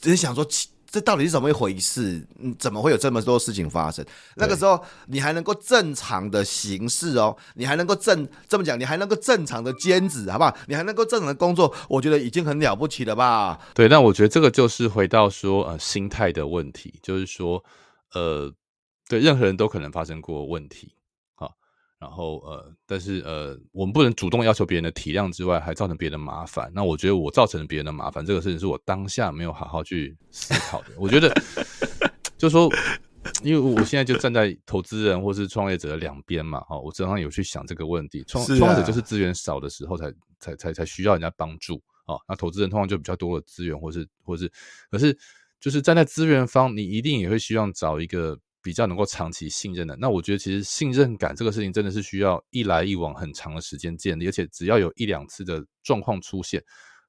[0.00, 0.46] 只是想说。
[0.94, 2.24] 这到底是怎么一回事？
[2.38, 4.06] 嗯，怎么会有这么多事情发生？
[4.36, 10.56] 那个时候你还能够正常的行事哦，你还能够正这么讲，你还能够正常的兼职，好不好？
[10.68, 13.58] 你还能够正常的工作，我觉得已经很了不起了吧？
[13.74, 17.64] 对，那我觉得这个就是回到说呃心态的问题，就是说
[18.12, 18.52] 呃，
[19.08, 20.93] 对任何人都可能发生过问题。
[22.04, 26.70] 然后呃，但是呃，我们不能主动要求别人的体谅之外，还造成别人的麻烦。
[26.74, 30.88] 那我觉得我造成了别人的麻烦，这个事情是我当下没有好好去思考的。
[30.98, 31.34] 我觉得，
[32.36, 32.70] 就说，
[33.42, 38.22] 因为我现在就站在投资人或是创业者的两边嘛，哈，我常常有去想这个问题。
[38.24, 42.16] 创创业者就是资源少的时候才才才才需要人家帮助啊。
[42.28, 44.46] 那投资人通常就比较多的资源，或是或是，
[44.90, 45.16] 可是
[45.58, 48.38] 就是站在资源方，你一定也会希望找一个。
[48.64, 56.64] 比较能够长期信任的，那我觉得其实信任感这个事情真的是需要一来一往很长的时间建立，而且只要有一两次的状况出现，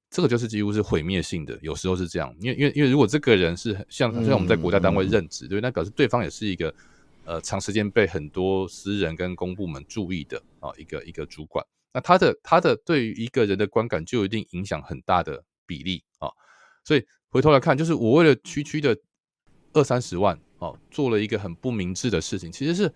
[0.10, 1.58] 这个就是几乎是毁灭性的。
[1.62, 6.76] 有时候是这样，因为因为因为如果这个人是像像我们在国家单位任职，对，那表示对方也是一个
[7.24, 16.28] 呃长时间被很多私人跟公部门注意的啊一个一个主管，那他的他的对于一个人的观感就一定影响很大的比例啊，
[16.84, 18.98] 所以回头来看，就是我为了区区的
[19.72, 20.38] 二三十万。
[20.66, 22.92] 哦，做了一个很不明智的事情，其实是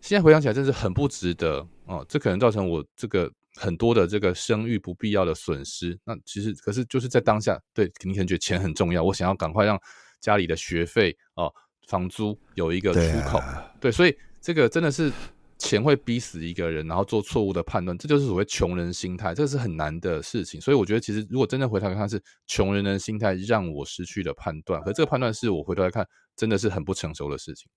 [0.00, 2.04] 现在回想起来，真是很不值得哦。
[2.08, 5.98] 这可能造成我这个很多的这个声誉不必要的损失。
[6.04, 9.78] 那其实可是就是在当下，对，你可能觉得钱很重要，我想要赶快让
[10.20, 11.52] 家里的学费哦、
[11.88, 15.12] 房租有一个出口，对，啊、对，所以这个真的是。
[15.58, 20.60] 钱会逼死一个人，然后做错误的判断，这就是所谓穷人心态，这是很难的事情。
[20.60, 27.68] 所以我觉得，其实如果真的回头来看，是穷人的心态让我失去了判断，可这个判断是我回头来看真的是很不成熟的事情。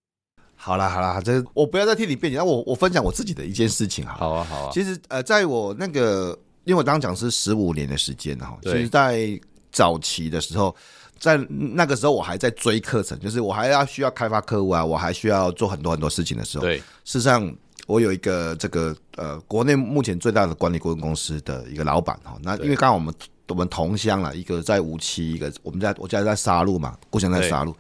[0.56, 4.72] 好啦好啦，这我不要再替你辩解，那我我分享我自己的一件事情好啊好啊。
[4.74, 9.39] 其实呃，在我那个，因为我刚刚讲是十五年的时间哈，其实在
[9.72, 10.76] 早期的时候，
[11.18, 17.56] 在那个时候我还在追课程，就是我还要需要开发客户啊，我还需要做很多很多事情的时候，对，事实上
[17.89, 23.13] 我有一个这个呃，国内目前最大的管理顾问公司的一个老板哈，那因为刚好我们
[23.47, 27.75] 我们同乡了，一个在无锡，一个我们在我家在沙鹿嘛，故乡在沙鹿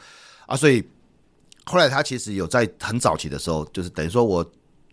[0.47, 0.83] 啊，所以。
[1.65, 4.43] 后来他其实有在很早期的时候，就是等于说我，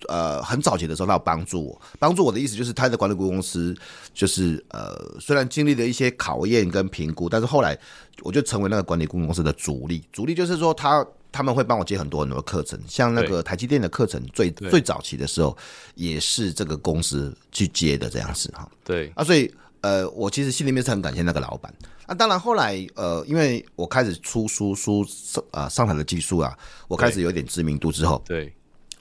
[0.09, 3.74] 呃，很早期的时候他有帮助我，帮助我的意思就是他的管理顾问公司，
[4.12, 7.78] 就是呃，虽然经历了一些考验跟评估，但是后来
[8.22, 10.02] 我就成为那个管理顾问公司的主力。
[10.12, 15.56] 主力就是说他他们会帮我接很多很多课程，像那个台积电的课程最最早期的时候，
[15.94, 18.68] 也是这个公司去接的这样子哈。
[18.85, 21.72] 对啊，所以呃，我其实心里面是很感谢那个老板。
[22.09, 26.56] 那、啊、当然，后来呃，因为我开始出书书上啊上台的技术啊，
[26.87, 28.54] 我开始有点知名度之后，对，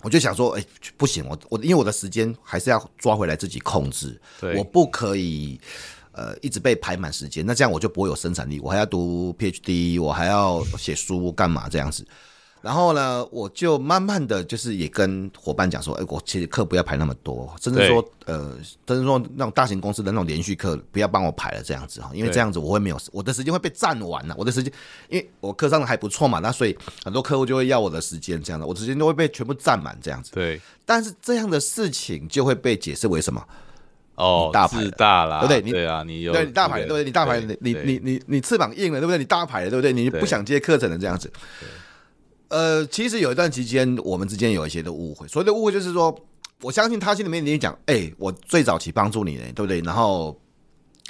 [0.06, 5.60] 我就想说，哎、欸，不行，我我因为我的时间还是要抓回来自己控制，对，我不可以
[6.12, 12.06] 呃一直被排满时间，那这样我就不会有生产力，我还要读 PhD，我还要写书干嘛这样子。
[12.66, 24.74] 然后呢，我就慢慢的就是也跟伙伴讲说，哎，我其实课不要排那么多，甚至说，呃，甚至说那种大型公司的那种连续课不要帮我排了这样子哈，因为这样子我会没有我的时间会被占完了，我的时间，
[25.10, 30.32] 因为我课上的还不错嘛，那所以很多客户就会要我的时间这样的，我的时间都会被全部占满这样子。
[30.32, 33.46] 对，但是这样的事情就会被解释为什么？
[34.16, 35.62] 哦，大牌大啦，对不对？
[35.62, 37.04] 你对啊，你有对你大牌对不对？
[37.04, 39.20] 你大牌，你你你你你翅膀硬了对不对？
[39.20, 39.94] 你大牌了对不对？
[39.94, 41.32] 你不想接课程的这样子。
[42.50, 45.28] 呃，其实有一段期间，我们之间有一些的误会。
[45.28, 46.16] 所谓的误会就是说，
[46.62, 49.82] 我相信他心里面已经讲，哎、欸，我最早期帮助你呢，对不对？
[49.82, 50.40] 然后，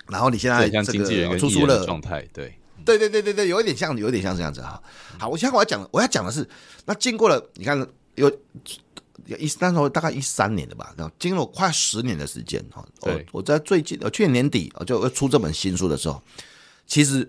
[0.07, 4.81] 然后你现在这个出书了状态，对，对对对对对，有一点像，有一点像这样子哈。
[5.19, 6.47] 好，我现在我要讲，我要讲的是，
[6.85, 7.77] 那经过了，你看
[8.15, 8.29] 有
[9.27, 12.85] 一那时候大概一三年的吧，然后经过快十年的时间哈。
[13.01, 16.21] 对，我在最近，呃，去年年底就出这本新书的时候，
[16.87, 17.27] 其实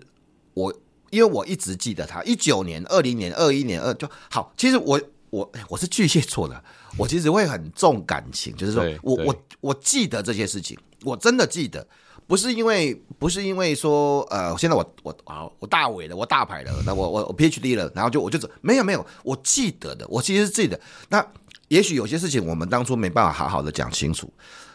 [0.53, 0.73] 我。
[1.09, 4.53] 因为我一直记得他一九年、二零年、二一年二就好。
[4.57, 6.63] 其实我我我是巨蟹座的，
[6.97, 11.85] 我其实会很重感情，就是说我我我记得这些事情，我真的记得，
[12.25, 20.79] 不是因为不是因为说呃，现在我我啊我大伟了，我大牌了，那我我我 PhD 了，然后就我就没有没有，我记得的，我其实是记得。
[21.09, 21.25] 那
[21.67, 24.31] 也许有些事情我们当初没办法好好的讲清楚，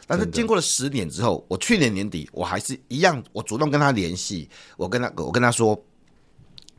[0.07, 5.83] 但是经过了十年之后，我去年年底我还是一样，我主动跟他联系，我跟他我跟他说。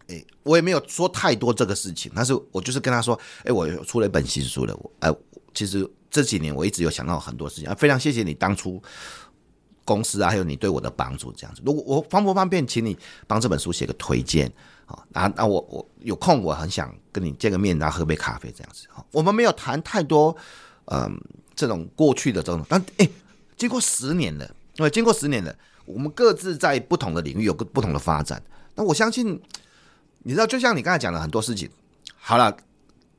[0.08, 5.10] 哎、我也没有说太多这个事情，但是我就是跟他说，哎、我出了一本新书了，我哎、
[5.54, 8.82] 其实这几年我一直有想到很多事情啊，非常谢谢你当初
[9.86, 14.52] 公司啊，还有你对我的帮助，这样子，如果我方不方便，请你帮这本书写个推荐
[14.86, 20.36] 啊，那那我我有空，我很想跟你见个面，然后喝杯咖啡这样子，我们没有谈太多，
[20.86, 21.20] 嗯，
[21.56, 23.10] 这种过去的这种，但哎、
[23.58, 28.42] 经过十年了，因为经过十年了，我们各自在不同的领域有个不同的发展，
[28.76, 29.42] 那我相信。
[30.24, 31.70] 你知道，就像你刚才讲的很多事情，
[32.16, 32.56] 好了，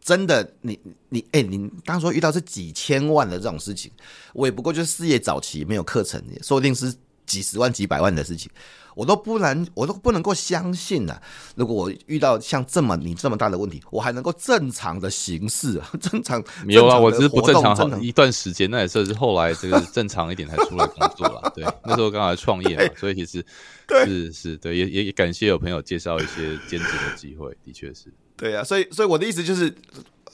[0.02, 0.78] 真的，你
[1.10, 3.90] 你哎、你当时遇到是几千万的这种事情，
[4.32, 6.94] 我也不过就是事业早期没有课程，说不定是
[7.26, 8.50] 几十万、几百万的事情，
[8.94, 11.20] 我都不能，我都不能够相信啊。
[11.54, 21.52] 如果我遇到像这么你这么大的问题，我还能够正常的行事， 正常没有啊，我只是不正常好一段时间，那也算是后来这个正常一点才出来工作了。
[21.54, 23.44] 对，那时候刚好创业嘛，所以其实。
[23.86, 28.10] 对，是是，对，也也感谢有朋友介绍一些兼职的机会，的确是。
[28.34, 29.74] 对啊，所以所以我的意思就是，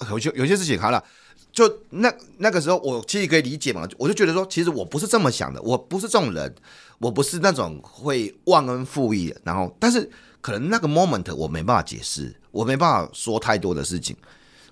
[0.08, 1.02] 有些有些事情好了，
[1.68, 6.54] 就那那个时候，我其实可以理解嘛，我就觉得说，其实我不是这么想的，我不是这种人，
[6.98, 10.08] 我不是那种会忘恩负义，然后，但是
[10.40, 14.16] 可能那个 moment 我没办法解释，我没办法说太多的事情。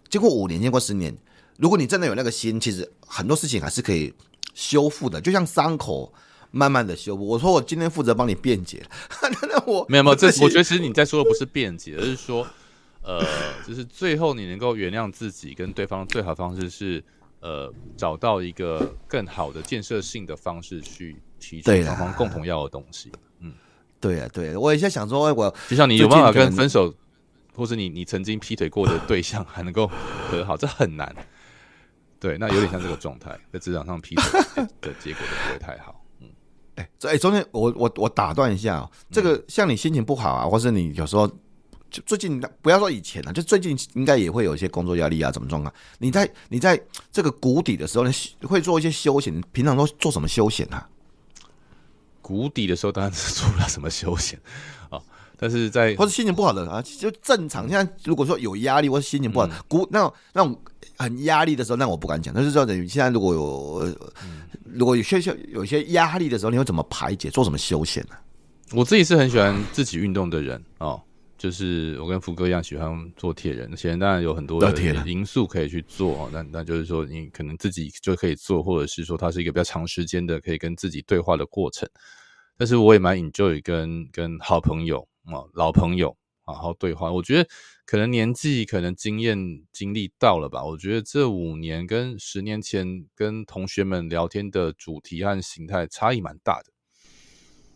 [0.09, 1.15] 经过五年，经过十年，
[1.59, 4.15] 如果你真的有那个心，其实很多事情还是可以
[4.55, 6.13] 修复的，就像伤口。
[6.51, 7.27] 慢慢的修补。
[7.27, 8.83] 我说我今天负责帮你辩解，
[9.21, 12.47] 那我没有没有，这我觉得其实你在说的不是辩解，而是说，
[13.09, 13.25] 呃，
[13.67, 17.03] 就是最后你能够原谅自己跟对方最好的方式是，
[17.41, 23.11] 呃，找到一个更好的建设性的方式去提出双方共同要的东西。
[23.41, 23.55] 嗯，
[23.99, 26.95] 对啊，对啊，我也在想说，我就像你有办法跟分手，
[27.55, 29.87] 或是你你曾经劈腿过的对象还能够
[30.31, 31.17] 和好，这很难。
[32.21, 34.41] 对，那有点像这个状态，在职场上劈腿
[34.83, 36.05] 的结果都不会太好。
[36.77, 41.27] 哎，这哎，中间我我我打断一下哦，这个像你心情不好啊，或是你有时候
[41.91, 45.73] 就最近不要说以前了，就最近应该也会有一些工作压力啊，怎么状况？
[45.99, 46.81] 你在你在
[47.11, 48.13] 这个谷底的时候，你
[48.47, 50.87] 会做一些休闲，平常都做什么休闲啊？
[52.21, 54.39] 谷底的时候，当然是做不了什么休闲
[54.91, 55.01] 啊。
[55.41, 57.69] 但是在或者心情不好的啊，就正常。
[57.69, 60.61] 现在如果说有压力或者心情不好，嗯、谷那种那种
[60.97, 62.35] 很压力的时候，那我不敢讲。
[62.35, 65.21] 但是说等于现在如果有、嗯、如果有些
[65.53, 67.31] 有些压力的时候，你会怎么排解？
[67.31, 68.21] 做什么休闲呢、啊？
[68.73, 71.01] 我自己是很喜欢自己运动的人哦，
[71.39, 73.75] 就是我跟福哥一样喜欢做铁人。
[73.75, 74.75] 铁人当然有很多的
[75.07, 81.89] 因素可以去做，那那就是说你可能自己就可以做，或者是说它是一个比较长时间的可以跟自己对话的过程。
[82.59, 85.09] 但是我也蛮 enjoy 跟跟好朋友。
[85.29, 87.47] 啊，老朋友好好对话，我觉得
[87.85, 89.37] 可能年纪、可能经验、
[89.75, 90.65] 经历到了吧。
[90.65, 96.73] 我觉得这五年跟十年前跟同学们聊天的主题和形态差异蛮大的。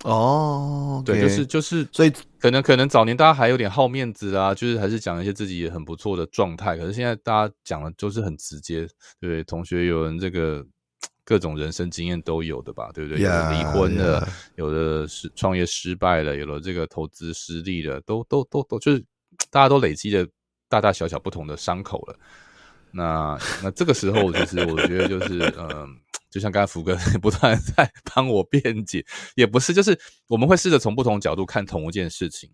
[0.04, 6.76] 哦，okay、对，就是就是，所以可能可能早年大家还有点好面子啊，就是还是讲一些自己也很不错的状态。
[6.76, 8.80] 可是现在大家讲的都是很直接，
[9.20, 9.44] 对不对？
[9.44, 10.64] 同学有人这个。
[11.24, 13.22] 各种人生经验都有的吧，对不对？
[13.22, 14.28] 有的离婚了，yeah, yeah.
[14.56, 19.02] 有的是创业失败了，有了这个投资失利了，都都都都就是
[19.48, 20.26] 大家都累积了
[20.68, 22.18] 大大小小不同的伤口了。
[22.90, 25.88] 那那这个时候，就是我觉得就是嗯、呃，
[26.32, 29.04] 就像刚才福哥 不断在 帮我辩解，
[29.36, 32.50] 也不是，就是我们会试着从不同角度看同一件事情。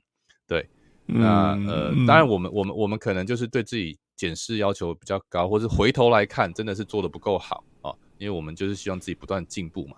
[0.47, 0.69] 对，
[1.07, 7.95] 那呃，当然我们我们我们可能就是对自己检视要求比较高，或是回头来看真的是做的不够好啊。
[8.19, 9.97] 因为我们就是希望自己不断进步嘛，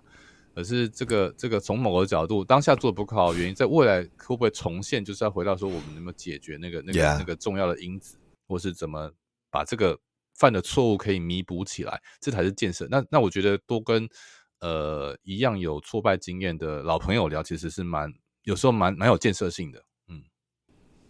[0.54, 5.02] 可是这个这个从某个角度，当下做的不好的原因，在未来会不会重现？
[5.02, 9.10] 就是要回到说，我们能不能解决那个那个那个重要的因子，或是怎么
[9.50, 9.98] 把这个
[10.40, 12.88] 犯的错误可以弥补起来，这才是建设。
[12.90, 14.08] 那那我觉得多跟
[14.60, 18.10] 呃一样有挫败经验的老朋友聊，其实是蛮
[18.44, 19.84] 有时候蛮蛮有建设性的。
[20.08, 20.22] 嗯，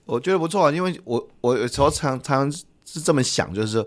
[0.04, 3.78] 我觉得不错啊，因为我我有时候常常是这么想，就是，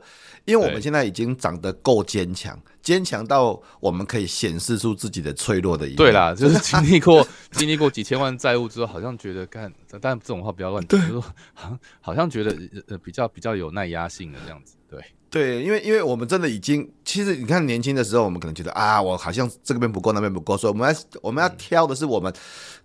[0.46, 2.58] 因为我们现在已经长得够坚强。
[2.84, 5.96] 坚强到我们可以显示出自己的脆弱的一面。
[5.96, 11.22] 对啦， 就是经历过 经历过几千万债务之后，好像觉得干， 但这种话不要乱讲，就是说
[11.54, 12.56] 好像好像觉得
[12.90, 14.76] 呃比较比较有耐压性的这样子。
[14.90, 22.32] 对对，因为因为我们真的已经，其实你看年轻的时候，我们可能觉得啊，我好像这边不够，那边不够，所以我们要我们要挑的是我们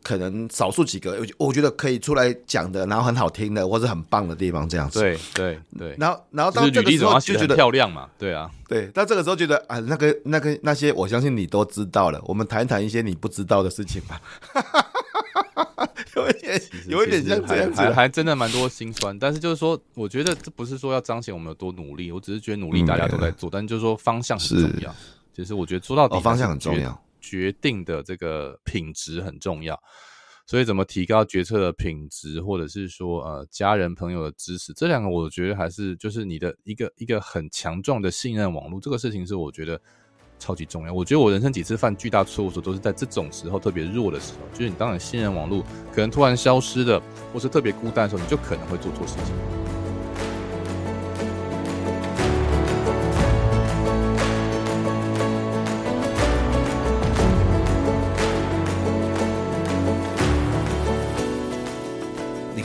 [0.03, 4.99] 可能少数几个，我觉得可以出来讲的，然后很好听的，或者很棒的地方，这样子。
[5.01, 5.95] 对对对。
[5.99, 8.89] 然后然后当这个时候就觉得漂亮嘛，对啊，对。
[8.95, 12.21] 那这个时候觉得啊，那个那个那些，我相信你都知道了。
[12.25, 14.21] 我们谈谈一些你不知道的事情吧。
[16.17, 19.17] 有一点，有一点像这样子，还还真的蛮多心酸。
[19.19, 24.95] 但是就是说，我觉得这不是说要彰显我们有多努力，我只是觉得努力大家都在做，但就是说方向很重要。
[25.33, 29.81] 其实我觉得做到底方向很重要，决定的这个品质很重要。
[30.49, 38.81] 所以怎么提高决策的品质，或者是说呃家人朋友的支持，这两个我觉得还是就是你的一个一个很强壮的信任网络。
[38.81, 39.81] 这个事情是我觉得。
[40.41, 49.68] 超级重要，我觉得我人生几次犯巨大错误的时候，都是在这种时候特别弱的时候，就是你当你信任网络可能突然消失的，或是特别孤单的时候，你就可能会做错事情。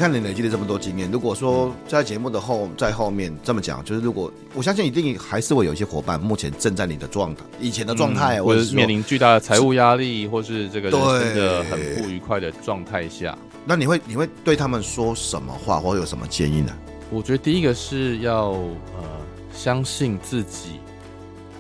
[0.04, 16.74] 看你累积了这么多经验，如果说在节目的后在后面这么讲，就是如果我相信一定还是会有一些伙伴目前正在你的状态，以前的状态，或者是面临巨大的财务压力，或是这个人生的很不愉快的状态下，那你会你会对他们说什么话，或有什么建议呢？
[17.10, 19.22] 我觉得第一个是要呃
[19.54, 20.82] 相信自己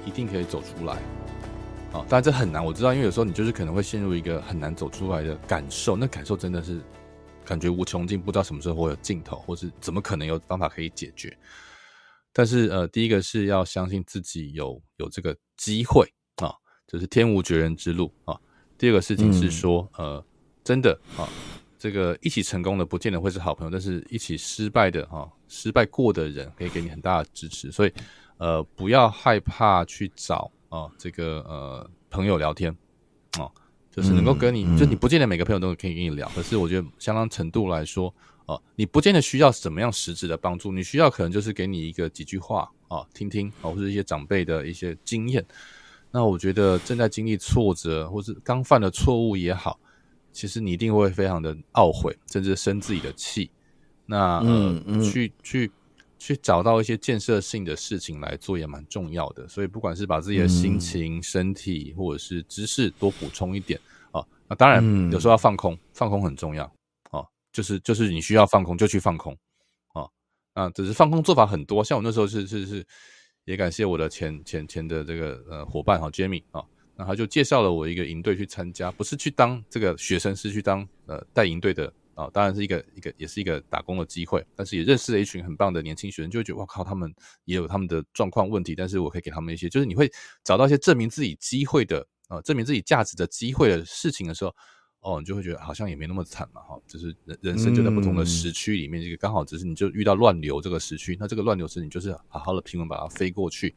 [0.05, 0.95] 一定可以走出来
[1.93, 6.81] 啊，当然这很难，我知道，因为有时候你就是可能会陷入一个很难走出来的感受，那感受真的是。
[7.45, 11.37] 感觉无穷尽，不知道什么时候会有尽头，或是怎么可能有方法可以解决。
[12.31, 16.51] 但是，呃，第一个是要相信自己有有这个机会啊，
[16.87, 18.35] 就是天无绝人之路啊。
[18.75, 20.25] 第二个事情是说，嗯、呃，
[20.63, 21.29] 真的啊，
[21.77, 27.71] 这个一起成功的不见得会是好朋友，但是一起失败的啊，失败过的人可以给你很大的支持。
[27.71, 27.93] 所以，
[28.37, 32.75] 呃，不要害怕去找啊，这个呃朋友聊天
[33.37, 33.51] 啊。
[33.95, 38.07] 就是能够跟你，就你不见得每个朋友都可以跟你聊，可是我觉得相当程度来说，
[38.47, 45.45] 哦、呃，你不见得需要怎么样实质的帮助，你需要可能就是给你一个几句话啊、呃，听听啊、呃，或者一些长辈的一些经验。
[46.09, 49.79] 那我觉得正在经历挫折，或是刚犯的错误也好，
[50.31, 53.51] 其实你一定会非常的懊悔，甚至生自己的气。
[54.07, 55.71] 那呃，嗯嗯、去去。
[56.24, 63.78] 去找到一些建设性的事情来做也蛮重要的，所以不管是把自己的心情、嗯、身体或者是知识多补充一点
[64.13, 66.63] 啊，那当然有时候要放空，嗯、放空很重要
[67.11, 67.19] 啊，
[67.51, 69.38] 就是就是你需要放空就去放空
[69.91, 70.07] 啊，
[70.53, 72.88] 啊，只是放空做法很多，像我那时候是是是，
[73.43, 76.63] 也感谢我的前前前的这个呃伙伴哈 Jamie 啊，
[76.95, 87.14] 那他就介绍了我一个营队去参加，不是去当这个学生，是去当呃带营队的啊、哦，当然是一个一个也是一个打工的机会，但是也认识了一群很棒的年轻学生，就会觉得哇靠，他们
[87.45, 90.11] 也有他们的状况问题，但是我可以给他们一些，就是你会
[90.43, 94.55] 找到一些证明自己机会的啊、呃，证明自己价值的机会的事情的时候。
[95.05, 103.76] 哦，你就会觉得好像也没那么惨嘛，哈，就是人人生就在不同的时区里面，这个刚好只是你就遇到乱流这个时区，那这个乱流时你就是好好的平稳把它飞过去，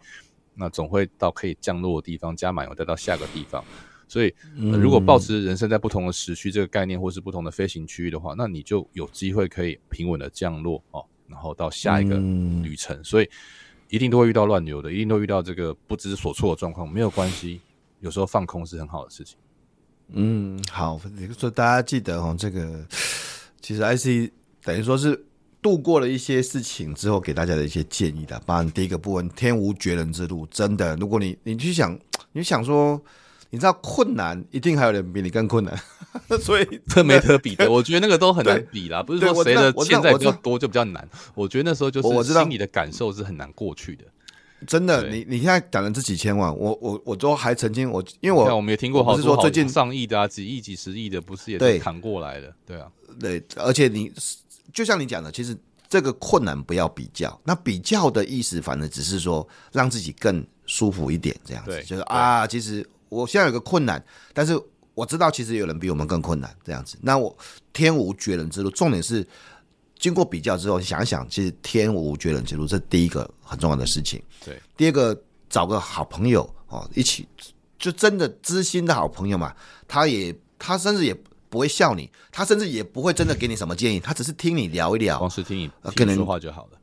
[0.55, 3.64] 那总会到可以降落的地方，加满油再到下个地方。
[4.09, 12.16] 所以，呃、如果保持人生在不同的时区这个概念，或是不同的飞行区域的话，那你就有机会可以平稳的降落哦，然后到下一个
[12.62, 13.02] 旅程。
[13.02, 13.28] 所以，
[13.88, 17.61] 一定都会遇到乱流的，一定都会遇到这个不知所措的状况，没有关系，
[18.00, 19.36] 有时候放空是很好的事情。
[20.11, 22.86] 嗯，好，也就是说大家记得哦，这个
[23.61, 24.32] 其实 IC
[24.62, 25.26] 等于说是
[25.61, 28.40] 度过了一些事情之后，给大家的一些建议的。
[28.46, 31.98] 当然，第一个部分，天无绝人之路，真的，如果你你去想，
[32.30, 33.02] 你想说，
[33.51, 35.78] 你知道困难，一定还有人比你更困难，
[36.40, 37.68] 所以这没得比的。
[37.70, 41.09] 我觉得那个都很难比啦，不是说谁的现在比较多就比较难。
[41.34, 44.05] 我觉得那时候就是我知道你的感受是很难过去的。
[44.66, 52.51] 真的，你你现在讲了这几千万，我我我都还曾经我，因为我我们也听过好，不是说最近上亿的啊，几亿、几十亿的，不是也是扛过来了？
[52.64, 52.90] 对啊，
[53.20, 54.11] 对，而且你
[54.72, 55.55] 就像你讲的，其实
[55.90, 64.59] 这个困难不要比较，那比较的意思，反正只是说让自己更舒服一点，这样子，对就是啊，其实我现在有个困难，但是
[64.94, 67.36] 我知道其实有人比我们更困难，这样子，那我
[67.72, 69.26] 天无绝人之路，重点是。
[69.98, 74.22] 经过比较之后，想一想，其实天无绝人之路，这是第一个很重要的事情。
[74.44, 77.26] 对，第二个找个好朋友哦，一起
[77.78, 79.54] 就真的知心的好朋友嘛。
[79.88, 81.16] 他也他甚至也
[81.48, 86.78] 不会笑你，他甚至也不会真的给你什么建议，他只是听你聊一聊，光是听你跟人说话就好了。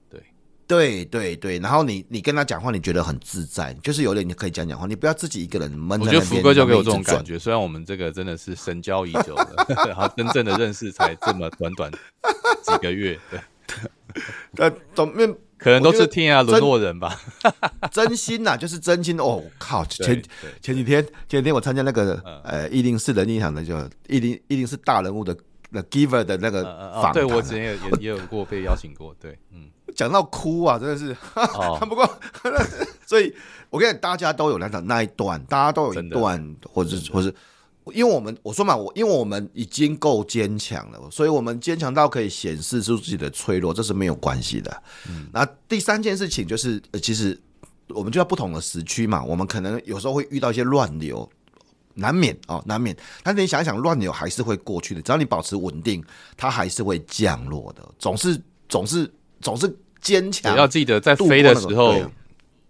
[0.73, 1.59] 对，对对对。
[1.59, 6.15] 然后你你跟他讲话，你觉得很自在，就是有点你可以讲讲话，你不要自己一个人闷在那边。
[6.15, 11.91] 我觉得福哥就给我这种感觉，虽然我们这个真的是深交已久的，然后真正的认识才这么短短。
[12.63, 13.39] 几个月，对，
[14.57, 17.19] 呃，总面可能都是天涯沦落人吧。
[17.91, 19.43] 真心呐、啊，就是真心哦。
[19.59, 20.21] 靠，前
[20.61, 22.15] 前几天，前几天我参加那个
[22.45, 25.35] 呃一零四人印象的，就一零一零四大人物的
[25.73, 27.11] The Giver 的那个访谈、啊。
[27.11, 31.13] 对我之前也也也有过被邀请过，对，嗯，讲到哭啊，真的是。
[31.35, 32.09] 哦、不过，
[33.05, 33.35] 所以
[33.69, 37.33] 我跟你，大家都有那种那一段，大家都有一段，或者是或是。
[37.91, 44.83] 因为我们我说嘛，我因为我们已经够坚强了，所以我们坚强到可以显示出自己的脆弱，这是没有关系的。
[45.09, 47.37] 嗯，那第三件事情就是，呃，其实
[47.89, 51.29] 我们就在不同的时区嘛，我们可能有时候会遇到一些乱流，
[51.93, 52.95] 难免哦，难免。
[53.23, 56.03] 但是你想想，乱流还是会过去的，只要你保持稳定，
[56.35, 57.83] 它还是会降落的。
[57.97, 60.55] 总是总是总是坚强。
[60.57, 62.01] 要记得在飞的时候。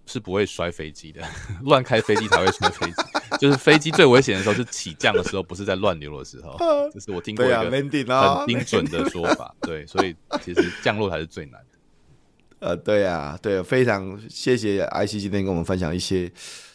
[0.05, 1.21] 是不会摔飞机的，
[1.63, 2.93] 乱开飞机才会摔飞机。
[3.39, 6.57] 就是飞机最危险的时候是起降的时候，不是在乱流的时候。
[6.93, 7.89] 这是我听过一个很
[8.45, 9.55] 精准的说法。
[9.61, 11.77] 对，所以其实降落才是最难的。
[12.59, 16.29] 呃，对呀，对，非常谢谢 IC 今天跟我们分享一些。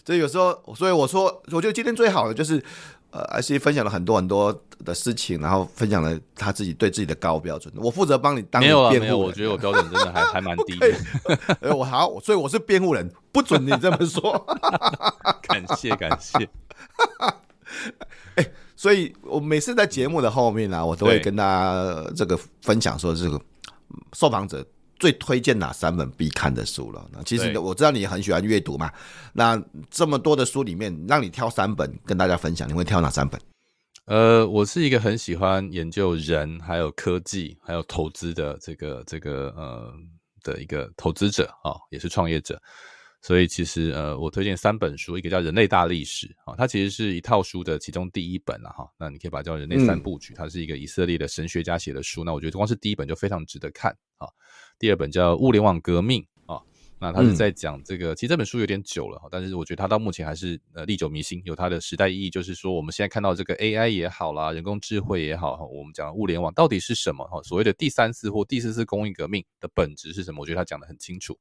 [0.09, 2.65] 这有时候，所以我说，我觉得今天最好的就是。
[3.11, 4.53] 呃，IC 分享了很多很多
[4.85, 7.73] 的事情，然后分享了他自己对自己的高标准。
[7.79, 8.91] 我负责帮你当辩护人。
[8.91, 10.95] 没有，没有，我觉得我标准真的还 还蛮低的。
[11.75, 14.47] 我好，所以我是辩护人，不准你这么说。
[15.41, 16.47] 感 谢感谢。
[18.35, 18.47] 哎，
[18.77, 23.41] 所以我每次在节目的后面呢、啊，我都会跟大家这个分享说，这个
[24.13, 24.63] 受访者。
[24.99, 27.09] 最推荐哪三本必看的书了？
[27.13, 28.93] 那其实我知道你很喜欢阅读嘛。
[29.33, 33.41] 那这么多的书里面，让你挑三本跟大家分享，你会挑哪三本？
[34.07, 39.93] 呃，我是一个很喜欢研究人、还有科技、还有投资的这个这个呃
[40.43, 42.61] 的一个投资者啊、也是创业者。
[43.21, 48.89] 所以其实呃，我推荐三本书，一个叫《人类大历史》啊、它其实是一套书的其中第一本了哈。
[48.97, 52.23] 那你可以把它叫《人类三部曲》，它是一个以色列的神学家写的书。
[52.23, 54.29] 那我觉得光是第一本就非常值得看啊。
[54.79, 56.25] 第二本叫《物联网革命》
[56.55, 56.63] 啊，
[57.01, 62.31] 那他是在讲这个，其实这本书有点久了，但是我觉得它到目前还是呃历久弥新，有它的时代意义。
[62.31, 67.27] 就是说，我们现在看到这个 AI 也好啦，人工智慧也好，我们讲物联网到底是什么？
[67.27, 70.41] 哈，所谓的第三次或第四次工业革命的本质是什么？
[70.41, 71.39] 我觉得他讲的很清楚。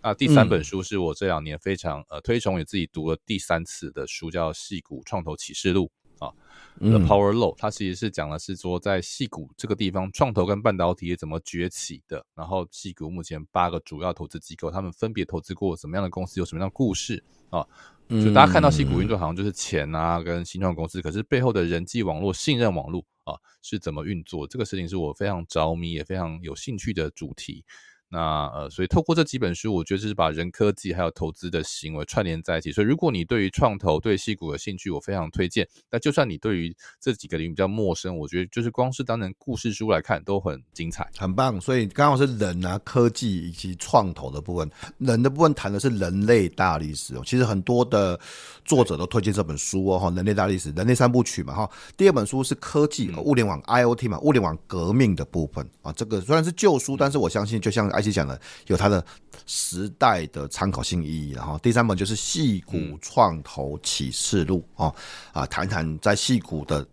[0.00, 5.86] 那第三本书是我这两年非常呃推崇，也自己读了第三次的书，叫《矽谷创投启示录》。
[6.18, 6.32] 啊
[6.78, 12.24] ，The Power Law，它其实是讲的是说，在戏谷这个地方，创投跟半导体怎么崛起的。
[12.34, 17.66] 然后，戏谷目前八个主要投资机构，他们分别投资过什么样的公司，有什么样的故事啊？
[18.08, 24.46] 就大家看到戏谷运作好像就是钱啊，跟新创公司，可是背后的人际网络、信任网络啊，是怎么运作？
[24.48, 27.64] 这个事情是我非常着迷，也非常有兴趣的主题。
[28.10, 32.72] 那呃，所以透过这几本书，我觉得就是把人、科技还有投资的行为串联在一起。
[32.72, 35.68] 所以如果你对于创投、对戏股有兴趣，我非常推荐。
[35.90, 41.60] 那就算你对于这几个领域比较陌生，我觉得就是光是当成故事书来看都很精彩，很棒。
[41.60, 47.22] 所以刚好是人啊、科技以及创投的部分，人的部分谈的是人类大历史哦。
[47.26, 48.18] 其实很多的
[48.64, 51.70] 作者都推荐这本书哦，哈，人类大历史、人类三部曲嘛，哈。
[51.94, 55.92] 第二本书是科技、物联网、IoT 嘛，物联网革命的部分啊。
[55.92, 57.86] 这个虽然是旧书，但是我相信就像。
[58.00, 59.04] IC 讲的有它的
[59.46, 64.94] 时代的参考性意义，然后第三本就是《戏骨创投启示录》哦，
[65.32, 66.86] 啊，谈谈在戏骨的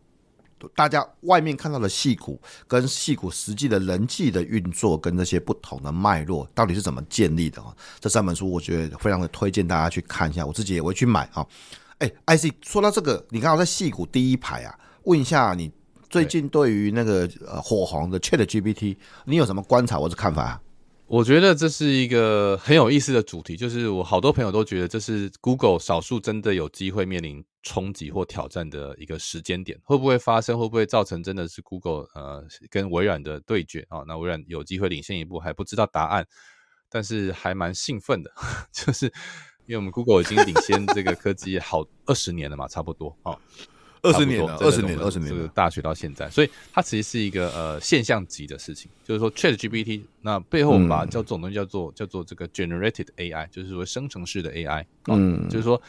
[0.73, 7.75] 大家外面看到的戏骨跟戏骨实际的人际的运作跟那些不同的脉络到底是怎么建立的啊。
[7.99, 11.45] 这三本书我觉得非常的推荐大家去看一下，我自己也会去买啊。
[11.99, 15.71] 哎，IC 说到这个，你刚好在戏骨第一排啊，问一下你
[16.09, 20.59] 最近对于那个呃火红的 ChatGPT，你有什么观察或者看法？
[21.07, 30.57] 我觉得这是一个很有意思的主题，就是我好多朋友都觉得这是 Google 少数真的有机会面临冲击或挑战的一个时间点，会不会发生？
[30.57, 34.03] 会不会造成真的是 Google 呃跟微软的对决啊？
[34.07, 36.25] 那微软有机会领先一步，还不知道答案，
[36.89, 38.31] 但是还蛮兴奋的，
[38.73, 39.05] 就是
[39.67, 43.37] 因为我们 Google 已经领先这个科技好二十年了嘛，差不多啊。
[44.05, 48.89] 二十年了，二十年，二十年，这个大学到现在，所以它其实是一个呃现象级的事情。
[49.03, 54.85] 就是说，ChatGPT 那背后我们把叫这种东西叫做叫做这个 generated AI，就是说生成式的 AI。
[55.07, 55.81] 嗯，就是说，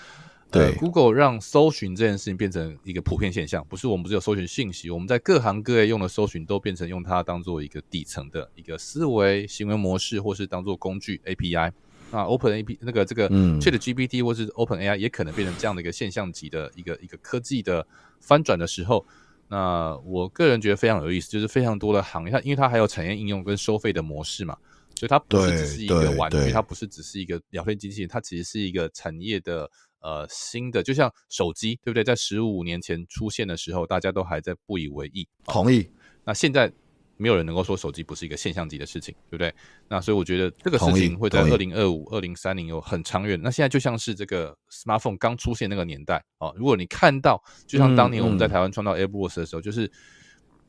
[0.51, 11.73] 对，Google 让搜寻这件事情变成一个普遍现象，不是我们只有搜寻信息，我们在各行各业用的搜寻都变成用它当做一个底层的一个思维行为模式，或是当做工具 API。
[12.17, 13.29] 那 Open A P 那个这个
[13.61, 17.87] Chat GPT 或是 Open AI 也可能变成这样的一个现象级的一个一个科技的
[18.21, 19.07] 翻转的时候，
[19.49, 24.57] 那我个人觉得非常有意思，就是非常多的行业，它因为它还有产业应用跟收费的模式嘛，
[24.95, 32.03] 所以它不是只是一个玩具，它不是只是一个聊天机器人，它其实是一个产业的呃新的，就像手机对不对？
[32.03, 35.91] 在十五年前出现的时候，大家都还在不以为意，同意。
[36.25, 36.73] 那现在。
[37.17, 39.53] 没有人能够说手机不是一个现象级的事情，对不对？
[39.89, 43.41] 那所以我觉得这个事情会在二零二五、二零三零有很长远。
[43.43, 49.91] 那现在就像是这个 smartphone 刚出现那个年代哦，如果你看到，就像当年我们在台湾创造 AirPods 的时候，嗯嗯、就是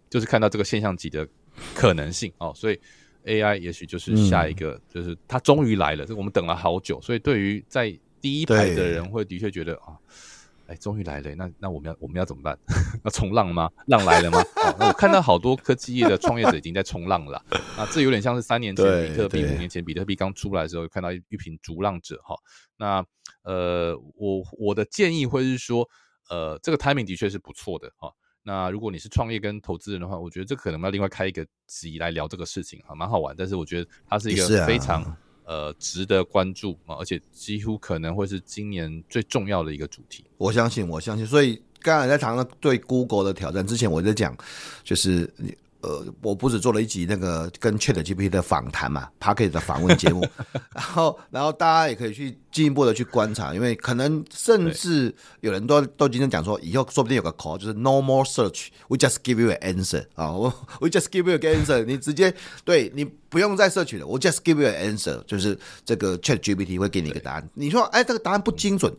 [0.09, 1.27] 就是看到这个现象级的
[1.75, 2.79] 可能性哦，所以
[3.25, 7.01] AI 也许就是下一个，嗯、就是它终于来了，这个我们等了好久。
[7.01, 9.97] 所以对于在第一排的人，会的确觉得啊。
[10.67, 11.35] 哎，终于来了！
[11.35, 12.57] 那那我们要我们要怎么办？
[13.05, 13.69] 要冲浪吗？
[13.87, 14.39] 浪来了吗？
[14.55, 17.41] 哦，那我看到好多科技业的创业者已经在冲浪了。
[17.77, 22.35] 那，这有点像是三年前比特币，五年前比特币刚出来的时候，看到一一群逐浪者哈。
[22.77, 23.05] 那
[23.43, 25.87] 呃，我我的建议会是说，
[26.29, 28.11] 呃，这个 timing 的确是不错的哈。
[28.43, 33.35] 那如果你是创业跟投资人的话，我觉得这可能要另外开一个集来聊这个事情哈，蛮好玩。
[33.37, 35.03] 但是我觉得它是一个非常。
[35.47, 40.25] 呃，值得关注啊，而且几乎可能会是今年最重要的一个主题。
[40.37, 41.25] 我相信，我相信。
[41.25, 44.37] 所以刚才在谈到对 Google 的挑战之前，我在讲，
[44.83, 45.33] 就是。
[45.81, 50.27] 呃，我不止做了一集那个 跟 ChatGPT 的访谈嘛，Podcast 的访问节目，
[50.73, 60.51] 然后，然后大家也可以去进一步的去观察，因为可能甚至有人都都今天讲说，以后说不定有个 call 就是 No more search，we just give you an answer 啊，我
[60.81, 62.33] we just give you an answer， 你直接
[62.65, 67.49] 对你不用再 search 了，我 just give you an answer，就是这个 ChatGPT 会给你一个答案。
[67.53, 68.91] 你说，哎，这个答案不精准，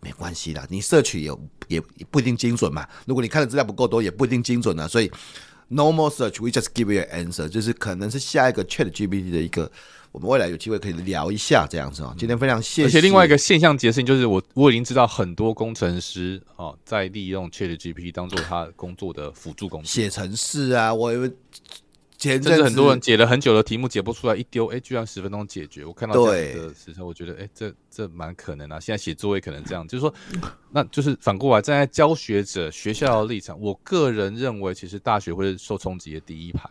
[0.00, 1.32] 没关系的，你 search 也
[1.68, 2.86] 也不一定精准嘛。
[3.06, 5.10] 如果你看的资料不够多，也不一定精准啊，所以。
[5.68, 9.68] No more search, we just give you an answer，就是可能是下一个 ChatGPT 的一个，
[10.12, 12.14] 我们未来有机会可以聊一下这样子啊。
[12.16, 12.88] 今天非常谢谢。
[12.88, 21.12] 而且另外一个现象级的事情就是我，我我已经知道很多工程师啊在利用 ChatGPT 当做他工作的辅助工具，写程式啊，我
[22.34, 22.42] 以为。
[22.42, 25.84] 甚至很多人解了很久的题目解不出来，一丢，哎，居然十分钟解决。
[25.84, 26.20] 我看到这
[26.54, 28.80] 个的时候，我觉得，哎，这这蛮可能啊。
[28.80, 30.12] 现在写作业可能这样，就是说，
[30.70, 36.68] 那就是反过来站在教学者学校的立场，我个人认为，其实大学会是受冲击的第一排。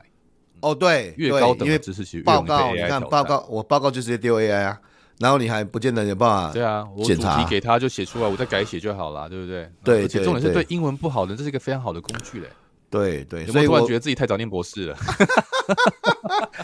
[0.62, 4.80] 哦，对，越高等的知识其实报告，你看报告，我报告就直接丢 AI 啊，
[5.20, 6.52] 然后你还不见得有办法。
[6.54, 9.70] 对啊，我主题给他就写出来，我再改写就好了，对不对？
[9.84, 12.48] 对，而且重点是对英文不好的，这是一个非常好的工具嘞。
[12.90, 14.98] 对对，所以突然觉得自己太早念博士了。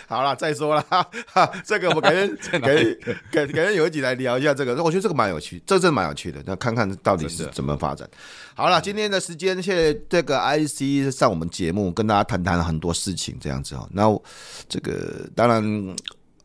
[0.07, 0.85] 好了，再说了，
[1.65, 2.97] 这个我们改天 改天
[3.31, 8.07] 改改天有一集来聊一下这个，我觉得这个蛮有趣，这真蛮有趣的，那看看到底是怎么发展。
[8.53, 13.87] 好了，今天的时间，谢谢这个 IC 上我们节目，跟大家谈谈很多事情，这样子哦。
[13.91, 14.03] 那
[14.67, 15.95] 这个当然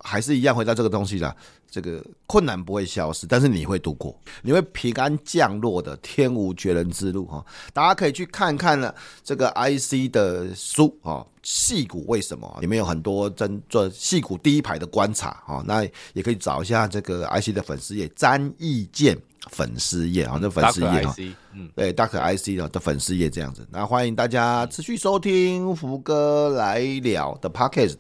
[0.00, 1.34] 还是一样回到这个东西啦，
[1.70, 7.44] 这个困难不会消失，但是你会度过，你会平安降落的天无绝人之路哈。
[7.72, 12.58] 大家可以去看看呢，这个 IC 的书啊，戏骨为什么？
[12.60, 19.16] 里面有很多真做戏骨第一排的观察啊，那也可以找一下这个 IC 的粉丝页詹益健
[19.50, 21.14] 粉丝页啊，这粉丝页啊，
[21.52, 27.96] 嗯，对大可 IC 的的粉丝页这样子，那欢迎大家持续收听福哥来聊的 Podcast。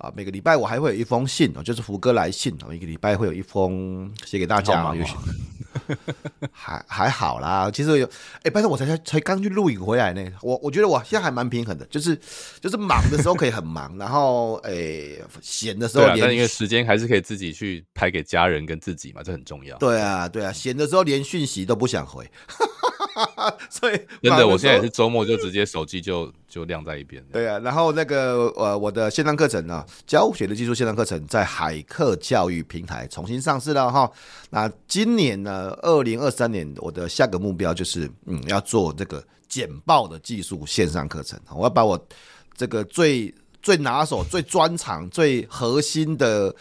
[0.00, 4.92] 啊，每个礼拜我还会有一封信哦，就是福哥来信哦，一个礼拜会有一封写给大家。
[6.50, 12.18] 还还好啦，其实有，哎、欸，拜托我才才才刚去录影回来呢，我我觉得我现在还蛮平衡的，就是
[12.60, 19.76] 就是忙的时候可以很忙， 然后哎闲、欸、的时候连，但因为时间还是可以自己去拍给家人跟自己嘛，这很重要。
[19.78, 22.28] 对啊，对啊，闲的时候连讯息都不想回。
[23.70, 27.24] 所以真的，我现在也是周末就直接手机就就晾在一边。
[27.32, 34.10] 对啊，然后那个呃，我的线上课程呢，教学的技术线上课程在海课教育平台重新上市了哈。
[34.50, 41.38] 那今年呢，二零二三年，我的下个目标就是嗯，要做这个简报的技术线上课程。
[41.54, 41.98] 我要把我
[42.56, 46.54] 这个最最拿手、最专长、最核心的。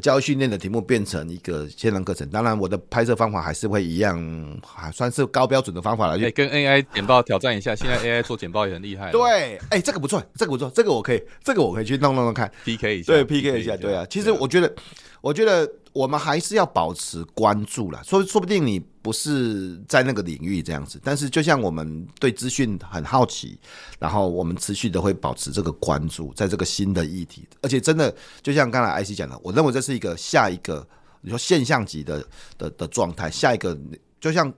[0.00, 4.18] 教育训练的题目变成一个线上课程，当然我的拍摄方法还是会一样，
[4.66, 6.18] 还算是高标准的方法了。
[6.18, 9.10] 就、欸、跟 AI 简报挑战一下，现在 AI 做简报也很厉害。
[9.10, 14.06] 对，哎、欸，这个不错，这个不错，这个我可以，这个我可以去弄弄弄看，PK 一下，对，PK 一下，对啊。
[14.08, 14.74] 其实我觉得，
[15.20, 15.70] 我觉得。
[15.94, 23.58] 我们还是要保持关注啦，说说不定你不是在那个领域这样子，但是就像我们对资讯很好奇，
[23.98, 30.88] 然后我们持续的会保持这个关注，在这个新的议题，而且真的就像刚才 IC 讲的，我认为这是一个下一个
[31.20, 32.26] 你说现象级的
[32.56, 33.78] 的的状态，下一个
[34.18, 34.50] 就像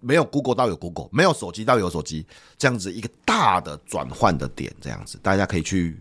[0.00, 2.24] 没有 Google 到有 Google，没有手机到有手机
[2.56, 6.00] 这样子一个大的转换的点，这样子大家可以去。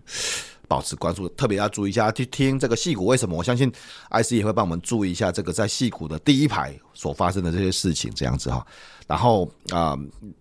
[0.72, 3.36] 保持关注，特别要注意一下，去听这个戏股为什么？
[3.36, 3.69] 我相信
[4.09, 8.65] IC 也会帮我们注意一下这个在戏股的第一排所发生的这些事情，这样子哈。
[9.05, 9.97] 然后啊、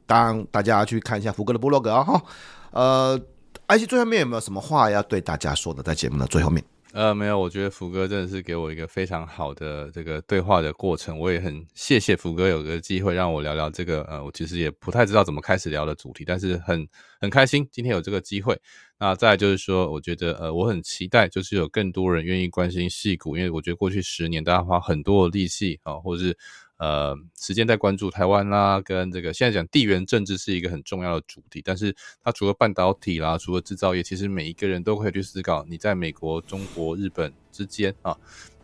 [0.07, 2.23] 当大家去看一下福哥的部落格啊哈。
[2.71, 3.21] 呃
[3.67, 5.83] ，IC 最后面有没有什么话要对大家说的？
[5.83, 6.65] 在节目的最后面。
[6.93, 16.85] 呃，没有，我觉得福哥真的是给我一个非常好的这个对话的过程，我也很谢谢福哥有个机会让我聊聊这个，呃，我其实也不太知道怎么开始聊的主题，但是很
[17.21, 18.61] 很开心今天有这个机会。
[18.99, 26.37] 那再就是说，我觉得呃，我很期待就是有更多人愿意关心戏骨，因为我觉得过去十年大家花很多力气啊，或者是。
[26.81, 38.17] 呃，时间在关注台湾啦，跟这个现在讲地缘政治是一个很重要的主题，但是它除了半导体啦，除了制造业，其实每一个人都可以去思考，你在美国、中国、日本之间啊。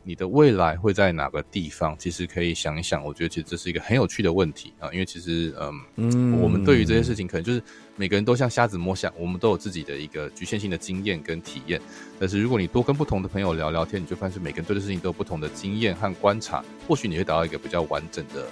[0.08, 1.96] 你的未来会在哪个地方？
[1.98, 7.60] 其实可以想一想，我觉得其实这是一个很有趣的问题啊，因为其实嗯，嗯，我们对于这些事情可能就是
[7.96, 11.80] 每个人都像瞎子摸象，我们都有自己的一个局限性的经验跟体验。
[12.20, 18.46] 但是如果你多跟不同的朋友聊聊天，你就发现每个人对这事情都有不同的经验和观察，或许你会达到一个比较完整的。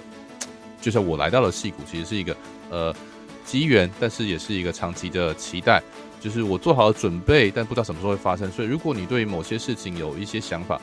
[0.81, 2.35] 就像我来到了戏谷，其实是一个
[2.69, 2.93] 呃
[3.45, 5.81] 机缘，但是也是一个长期的期待，
[6.19, 8.51] 就是我做好了准备，但不知道什么时候会发生。
[8.51, 10.81] 所以如果你对于某些事情有一些想法，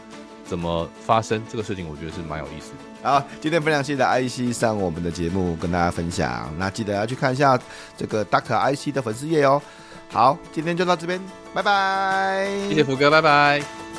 [0.52, 3.10] 怎么发生这个事情，我觉得是蛮有意思的。
[3.10, 7.58] 好，今天非常谢谢 IC 上我们的节目跟大家分享，那记得要去看一下
[7.96, 8.44] 这个 Duck
[8.74, 9.62] IC 的粉丝页哦。
[10.10, 11.18] 好，今天就到这边，
[11.54, 12.46] 拜拜。
[12.68, 13.91] 谢谢福哥，拜拜。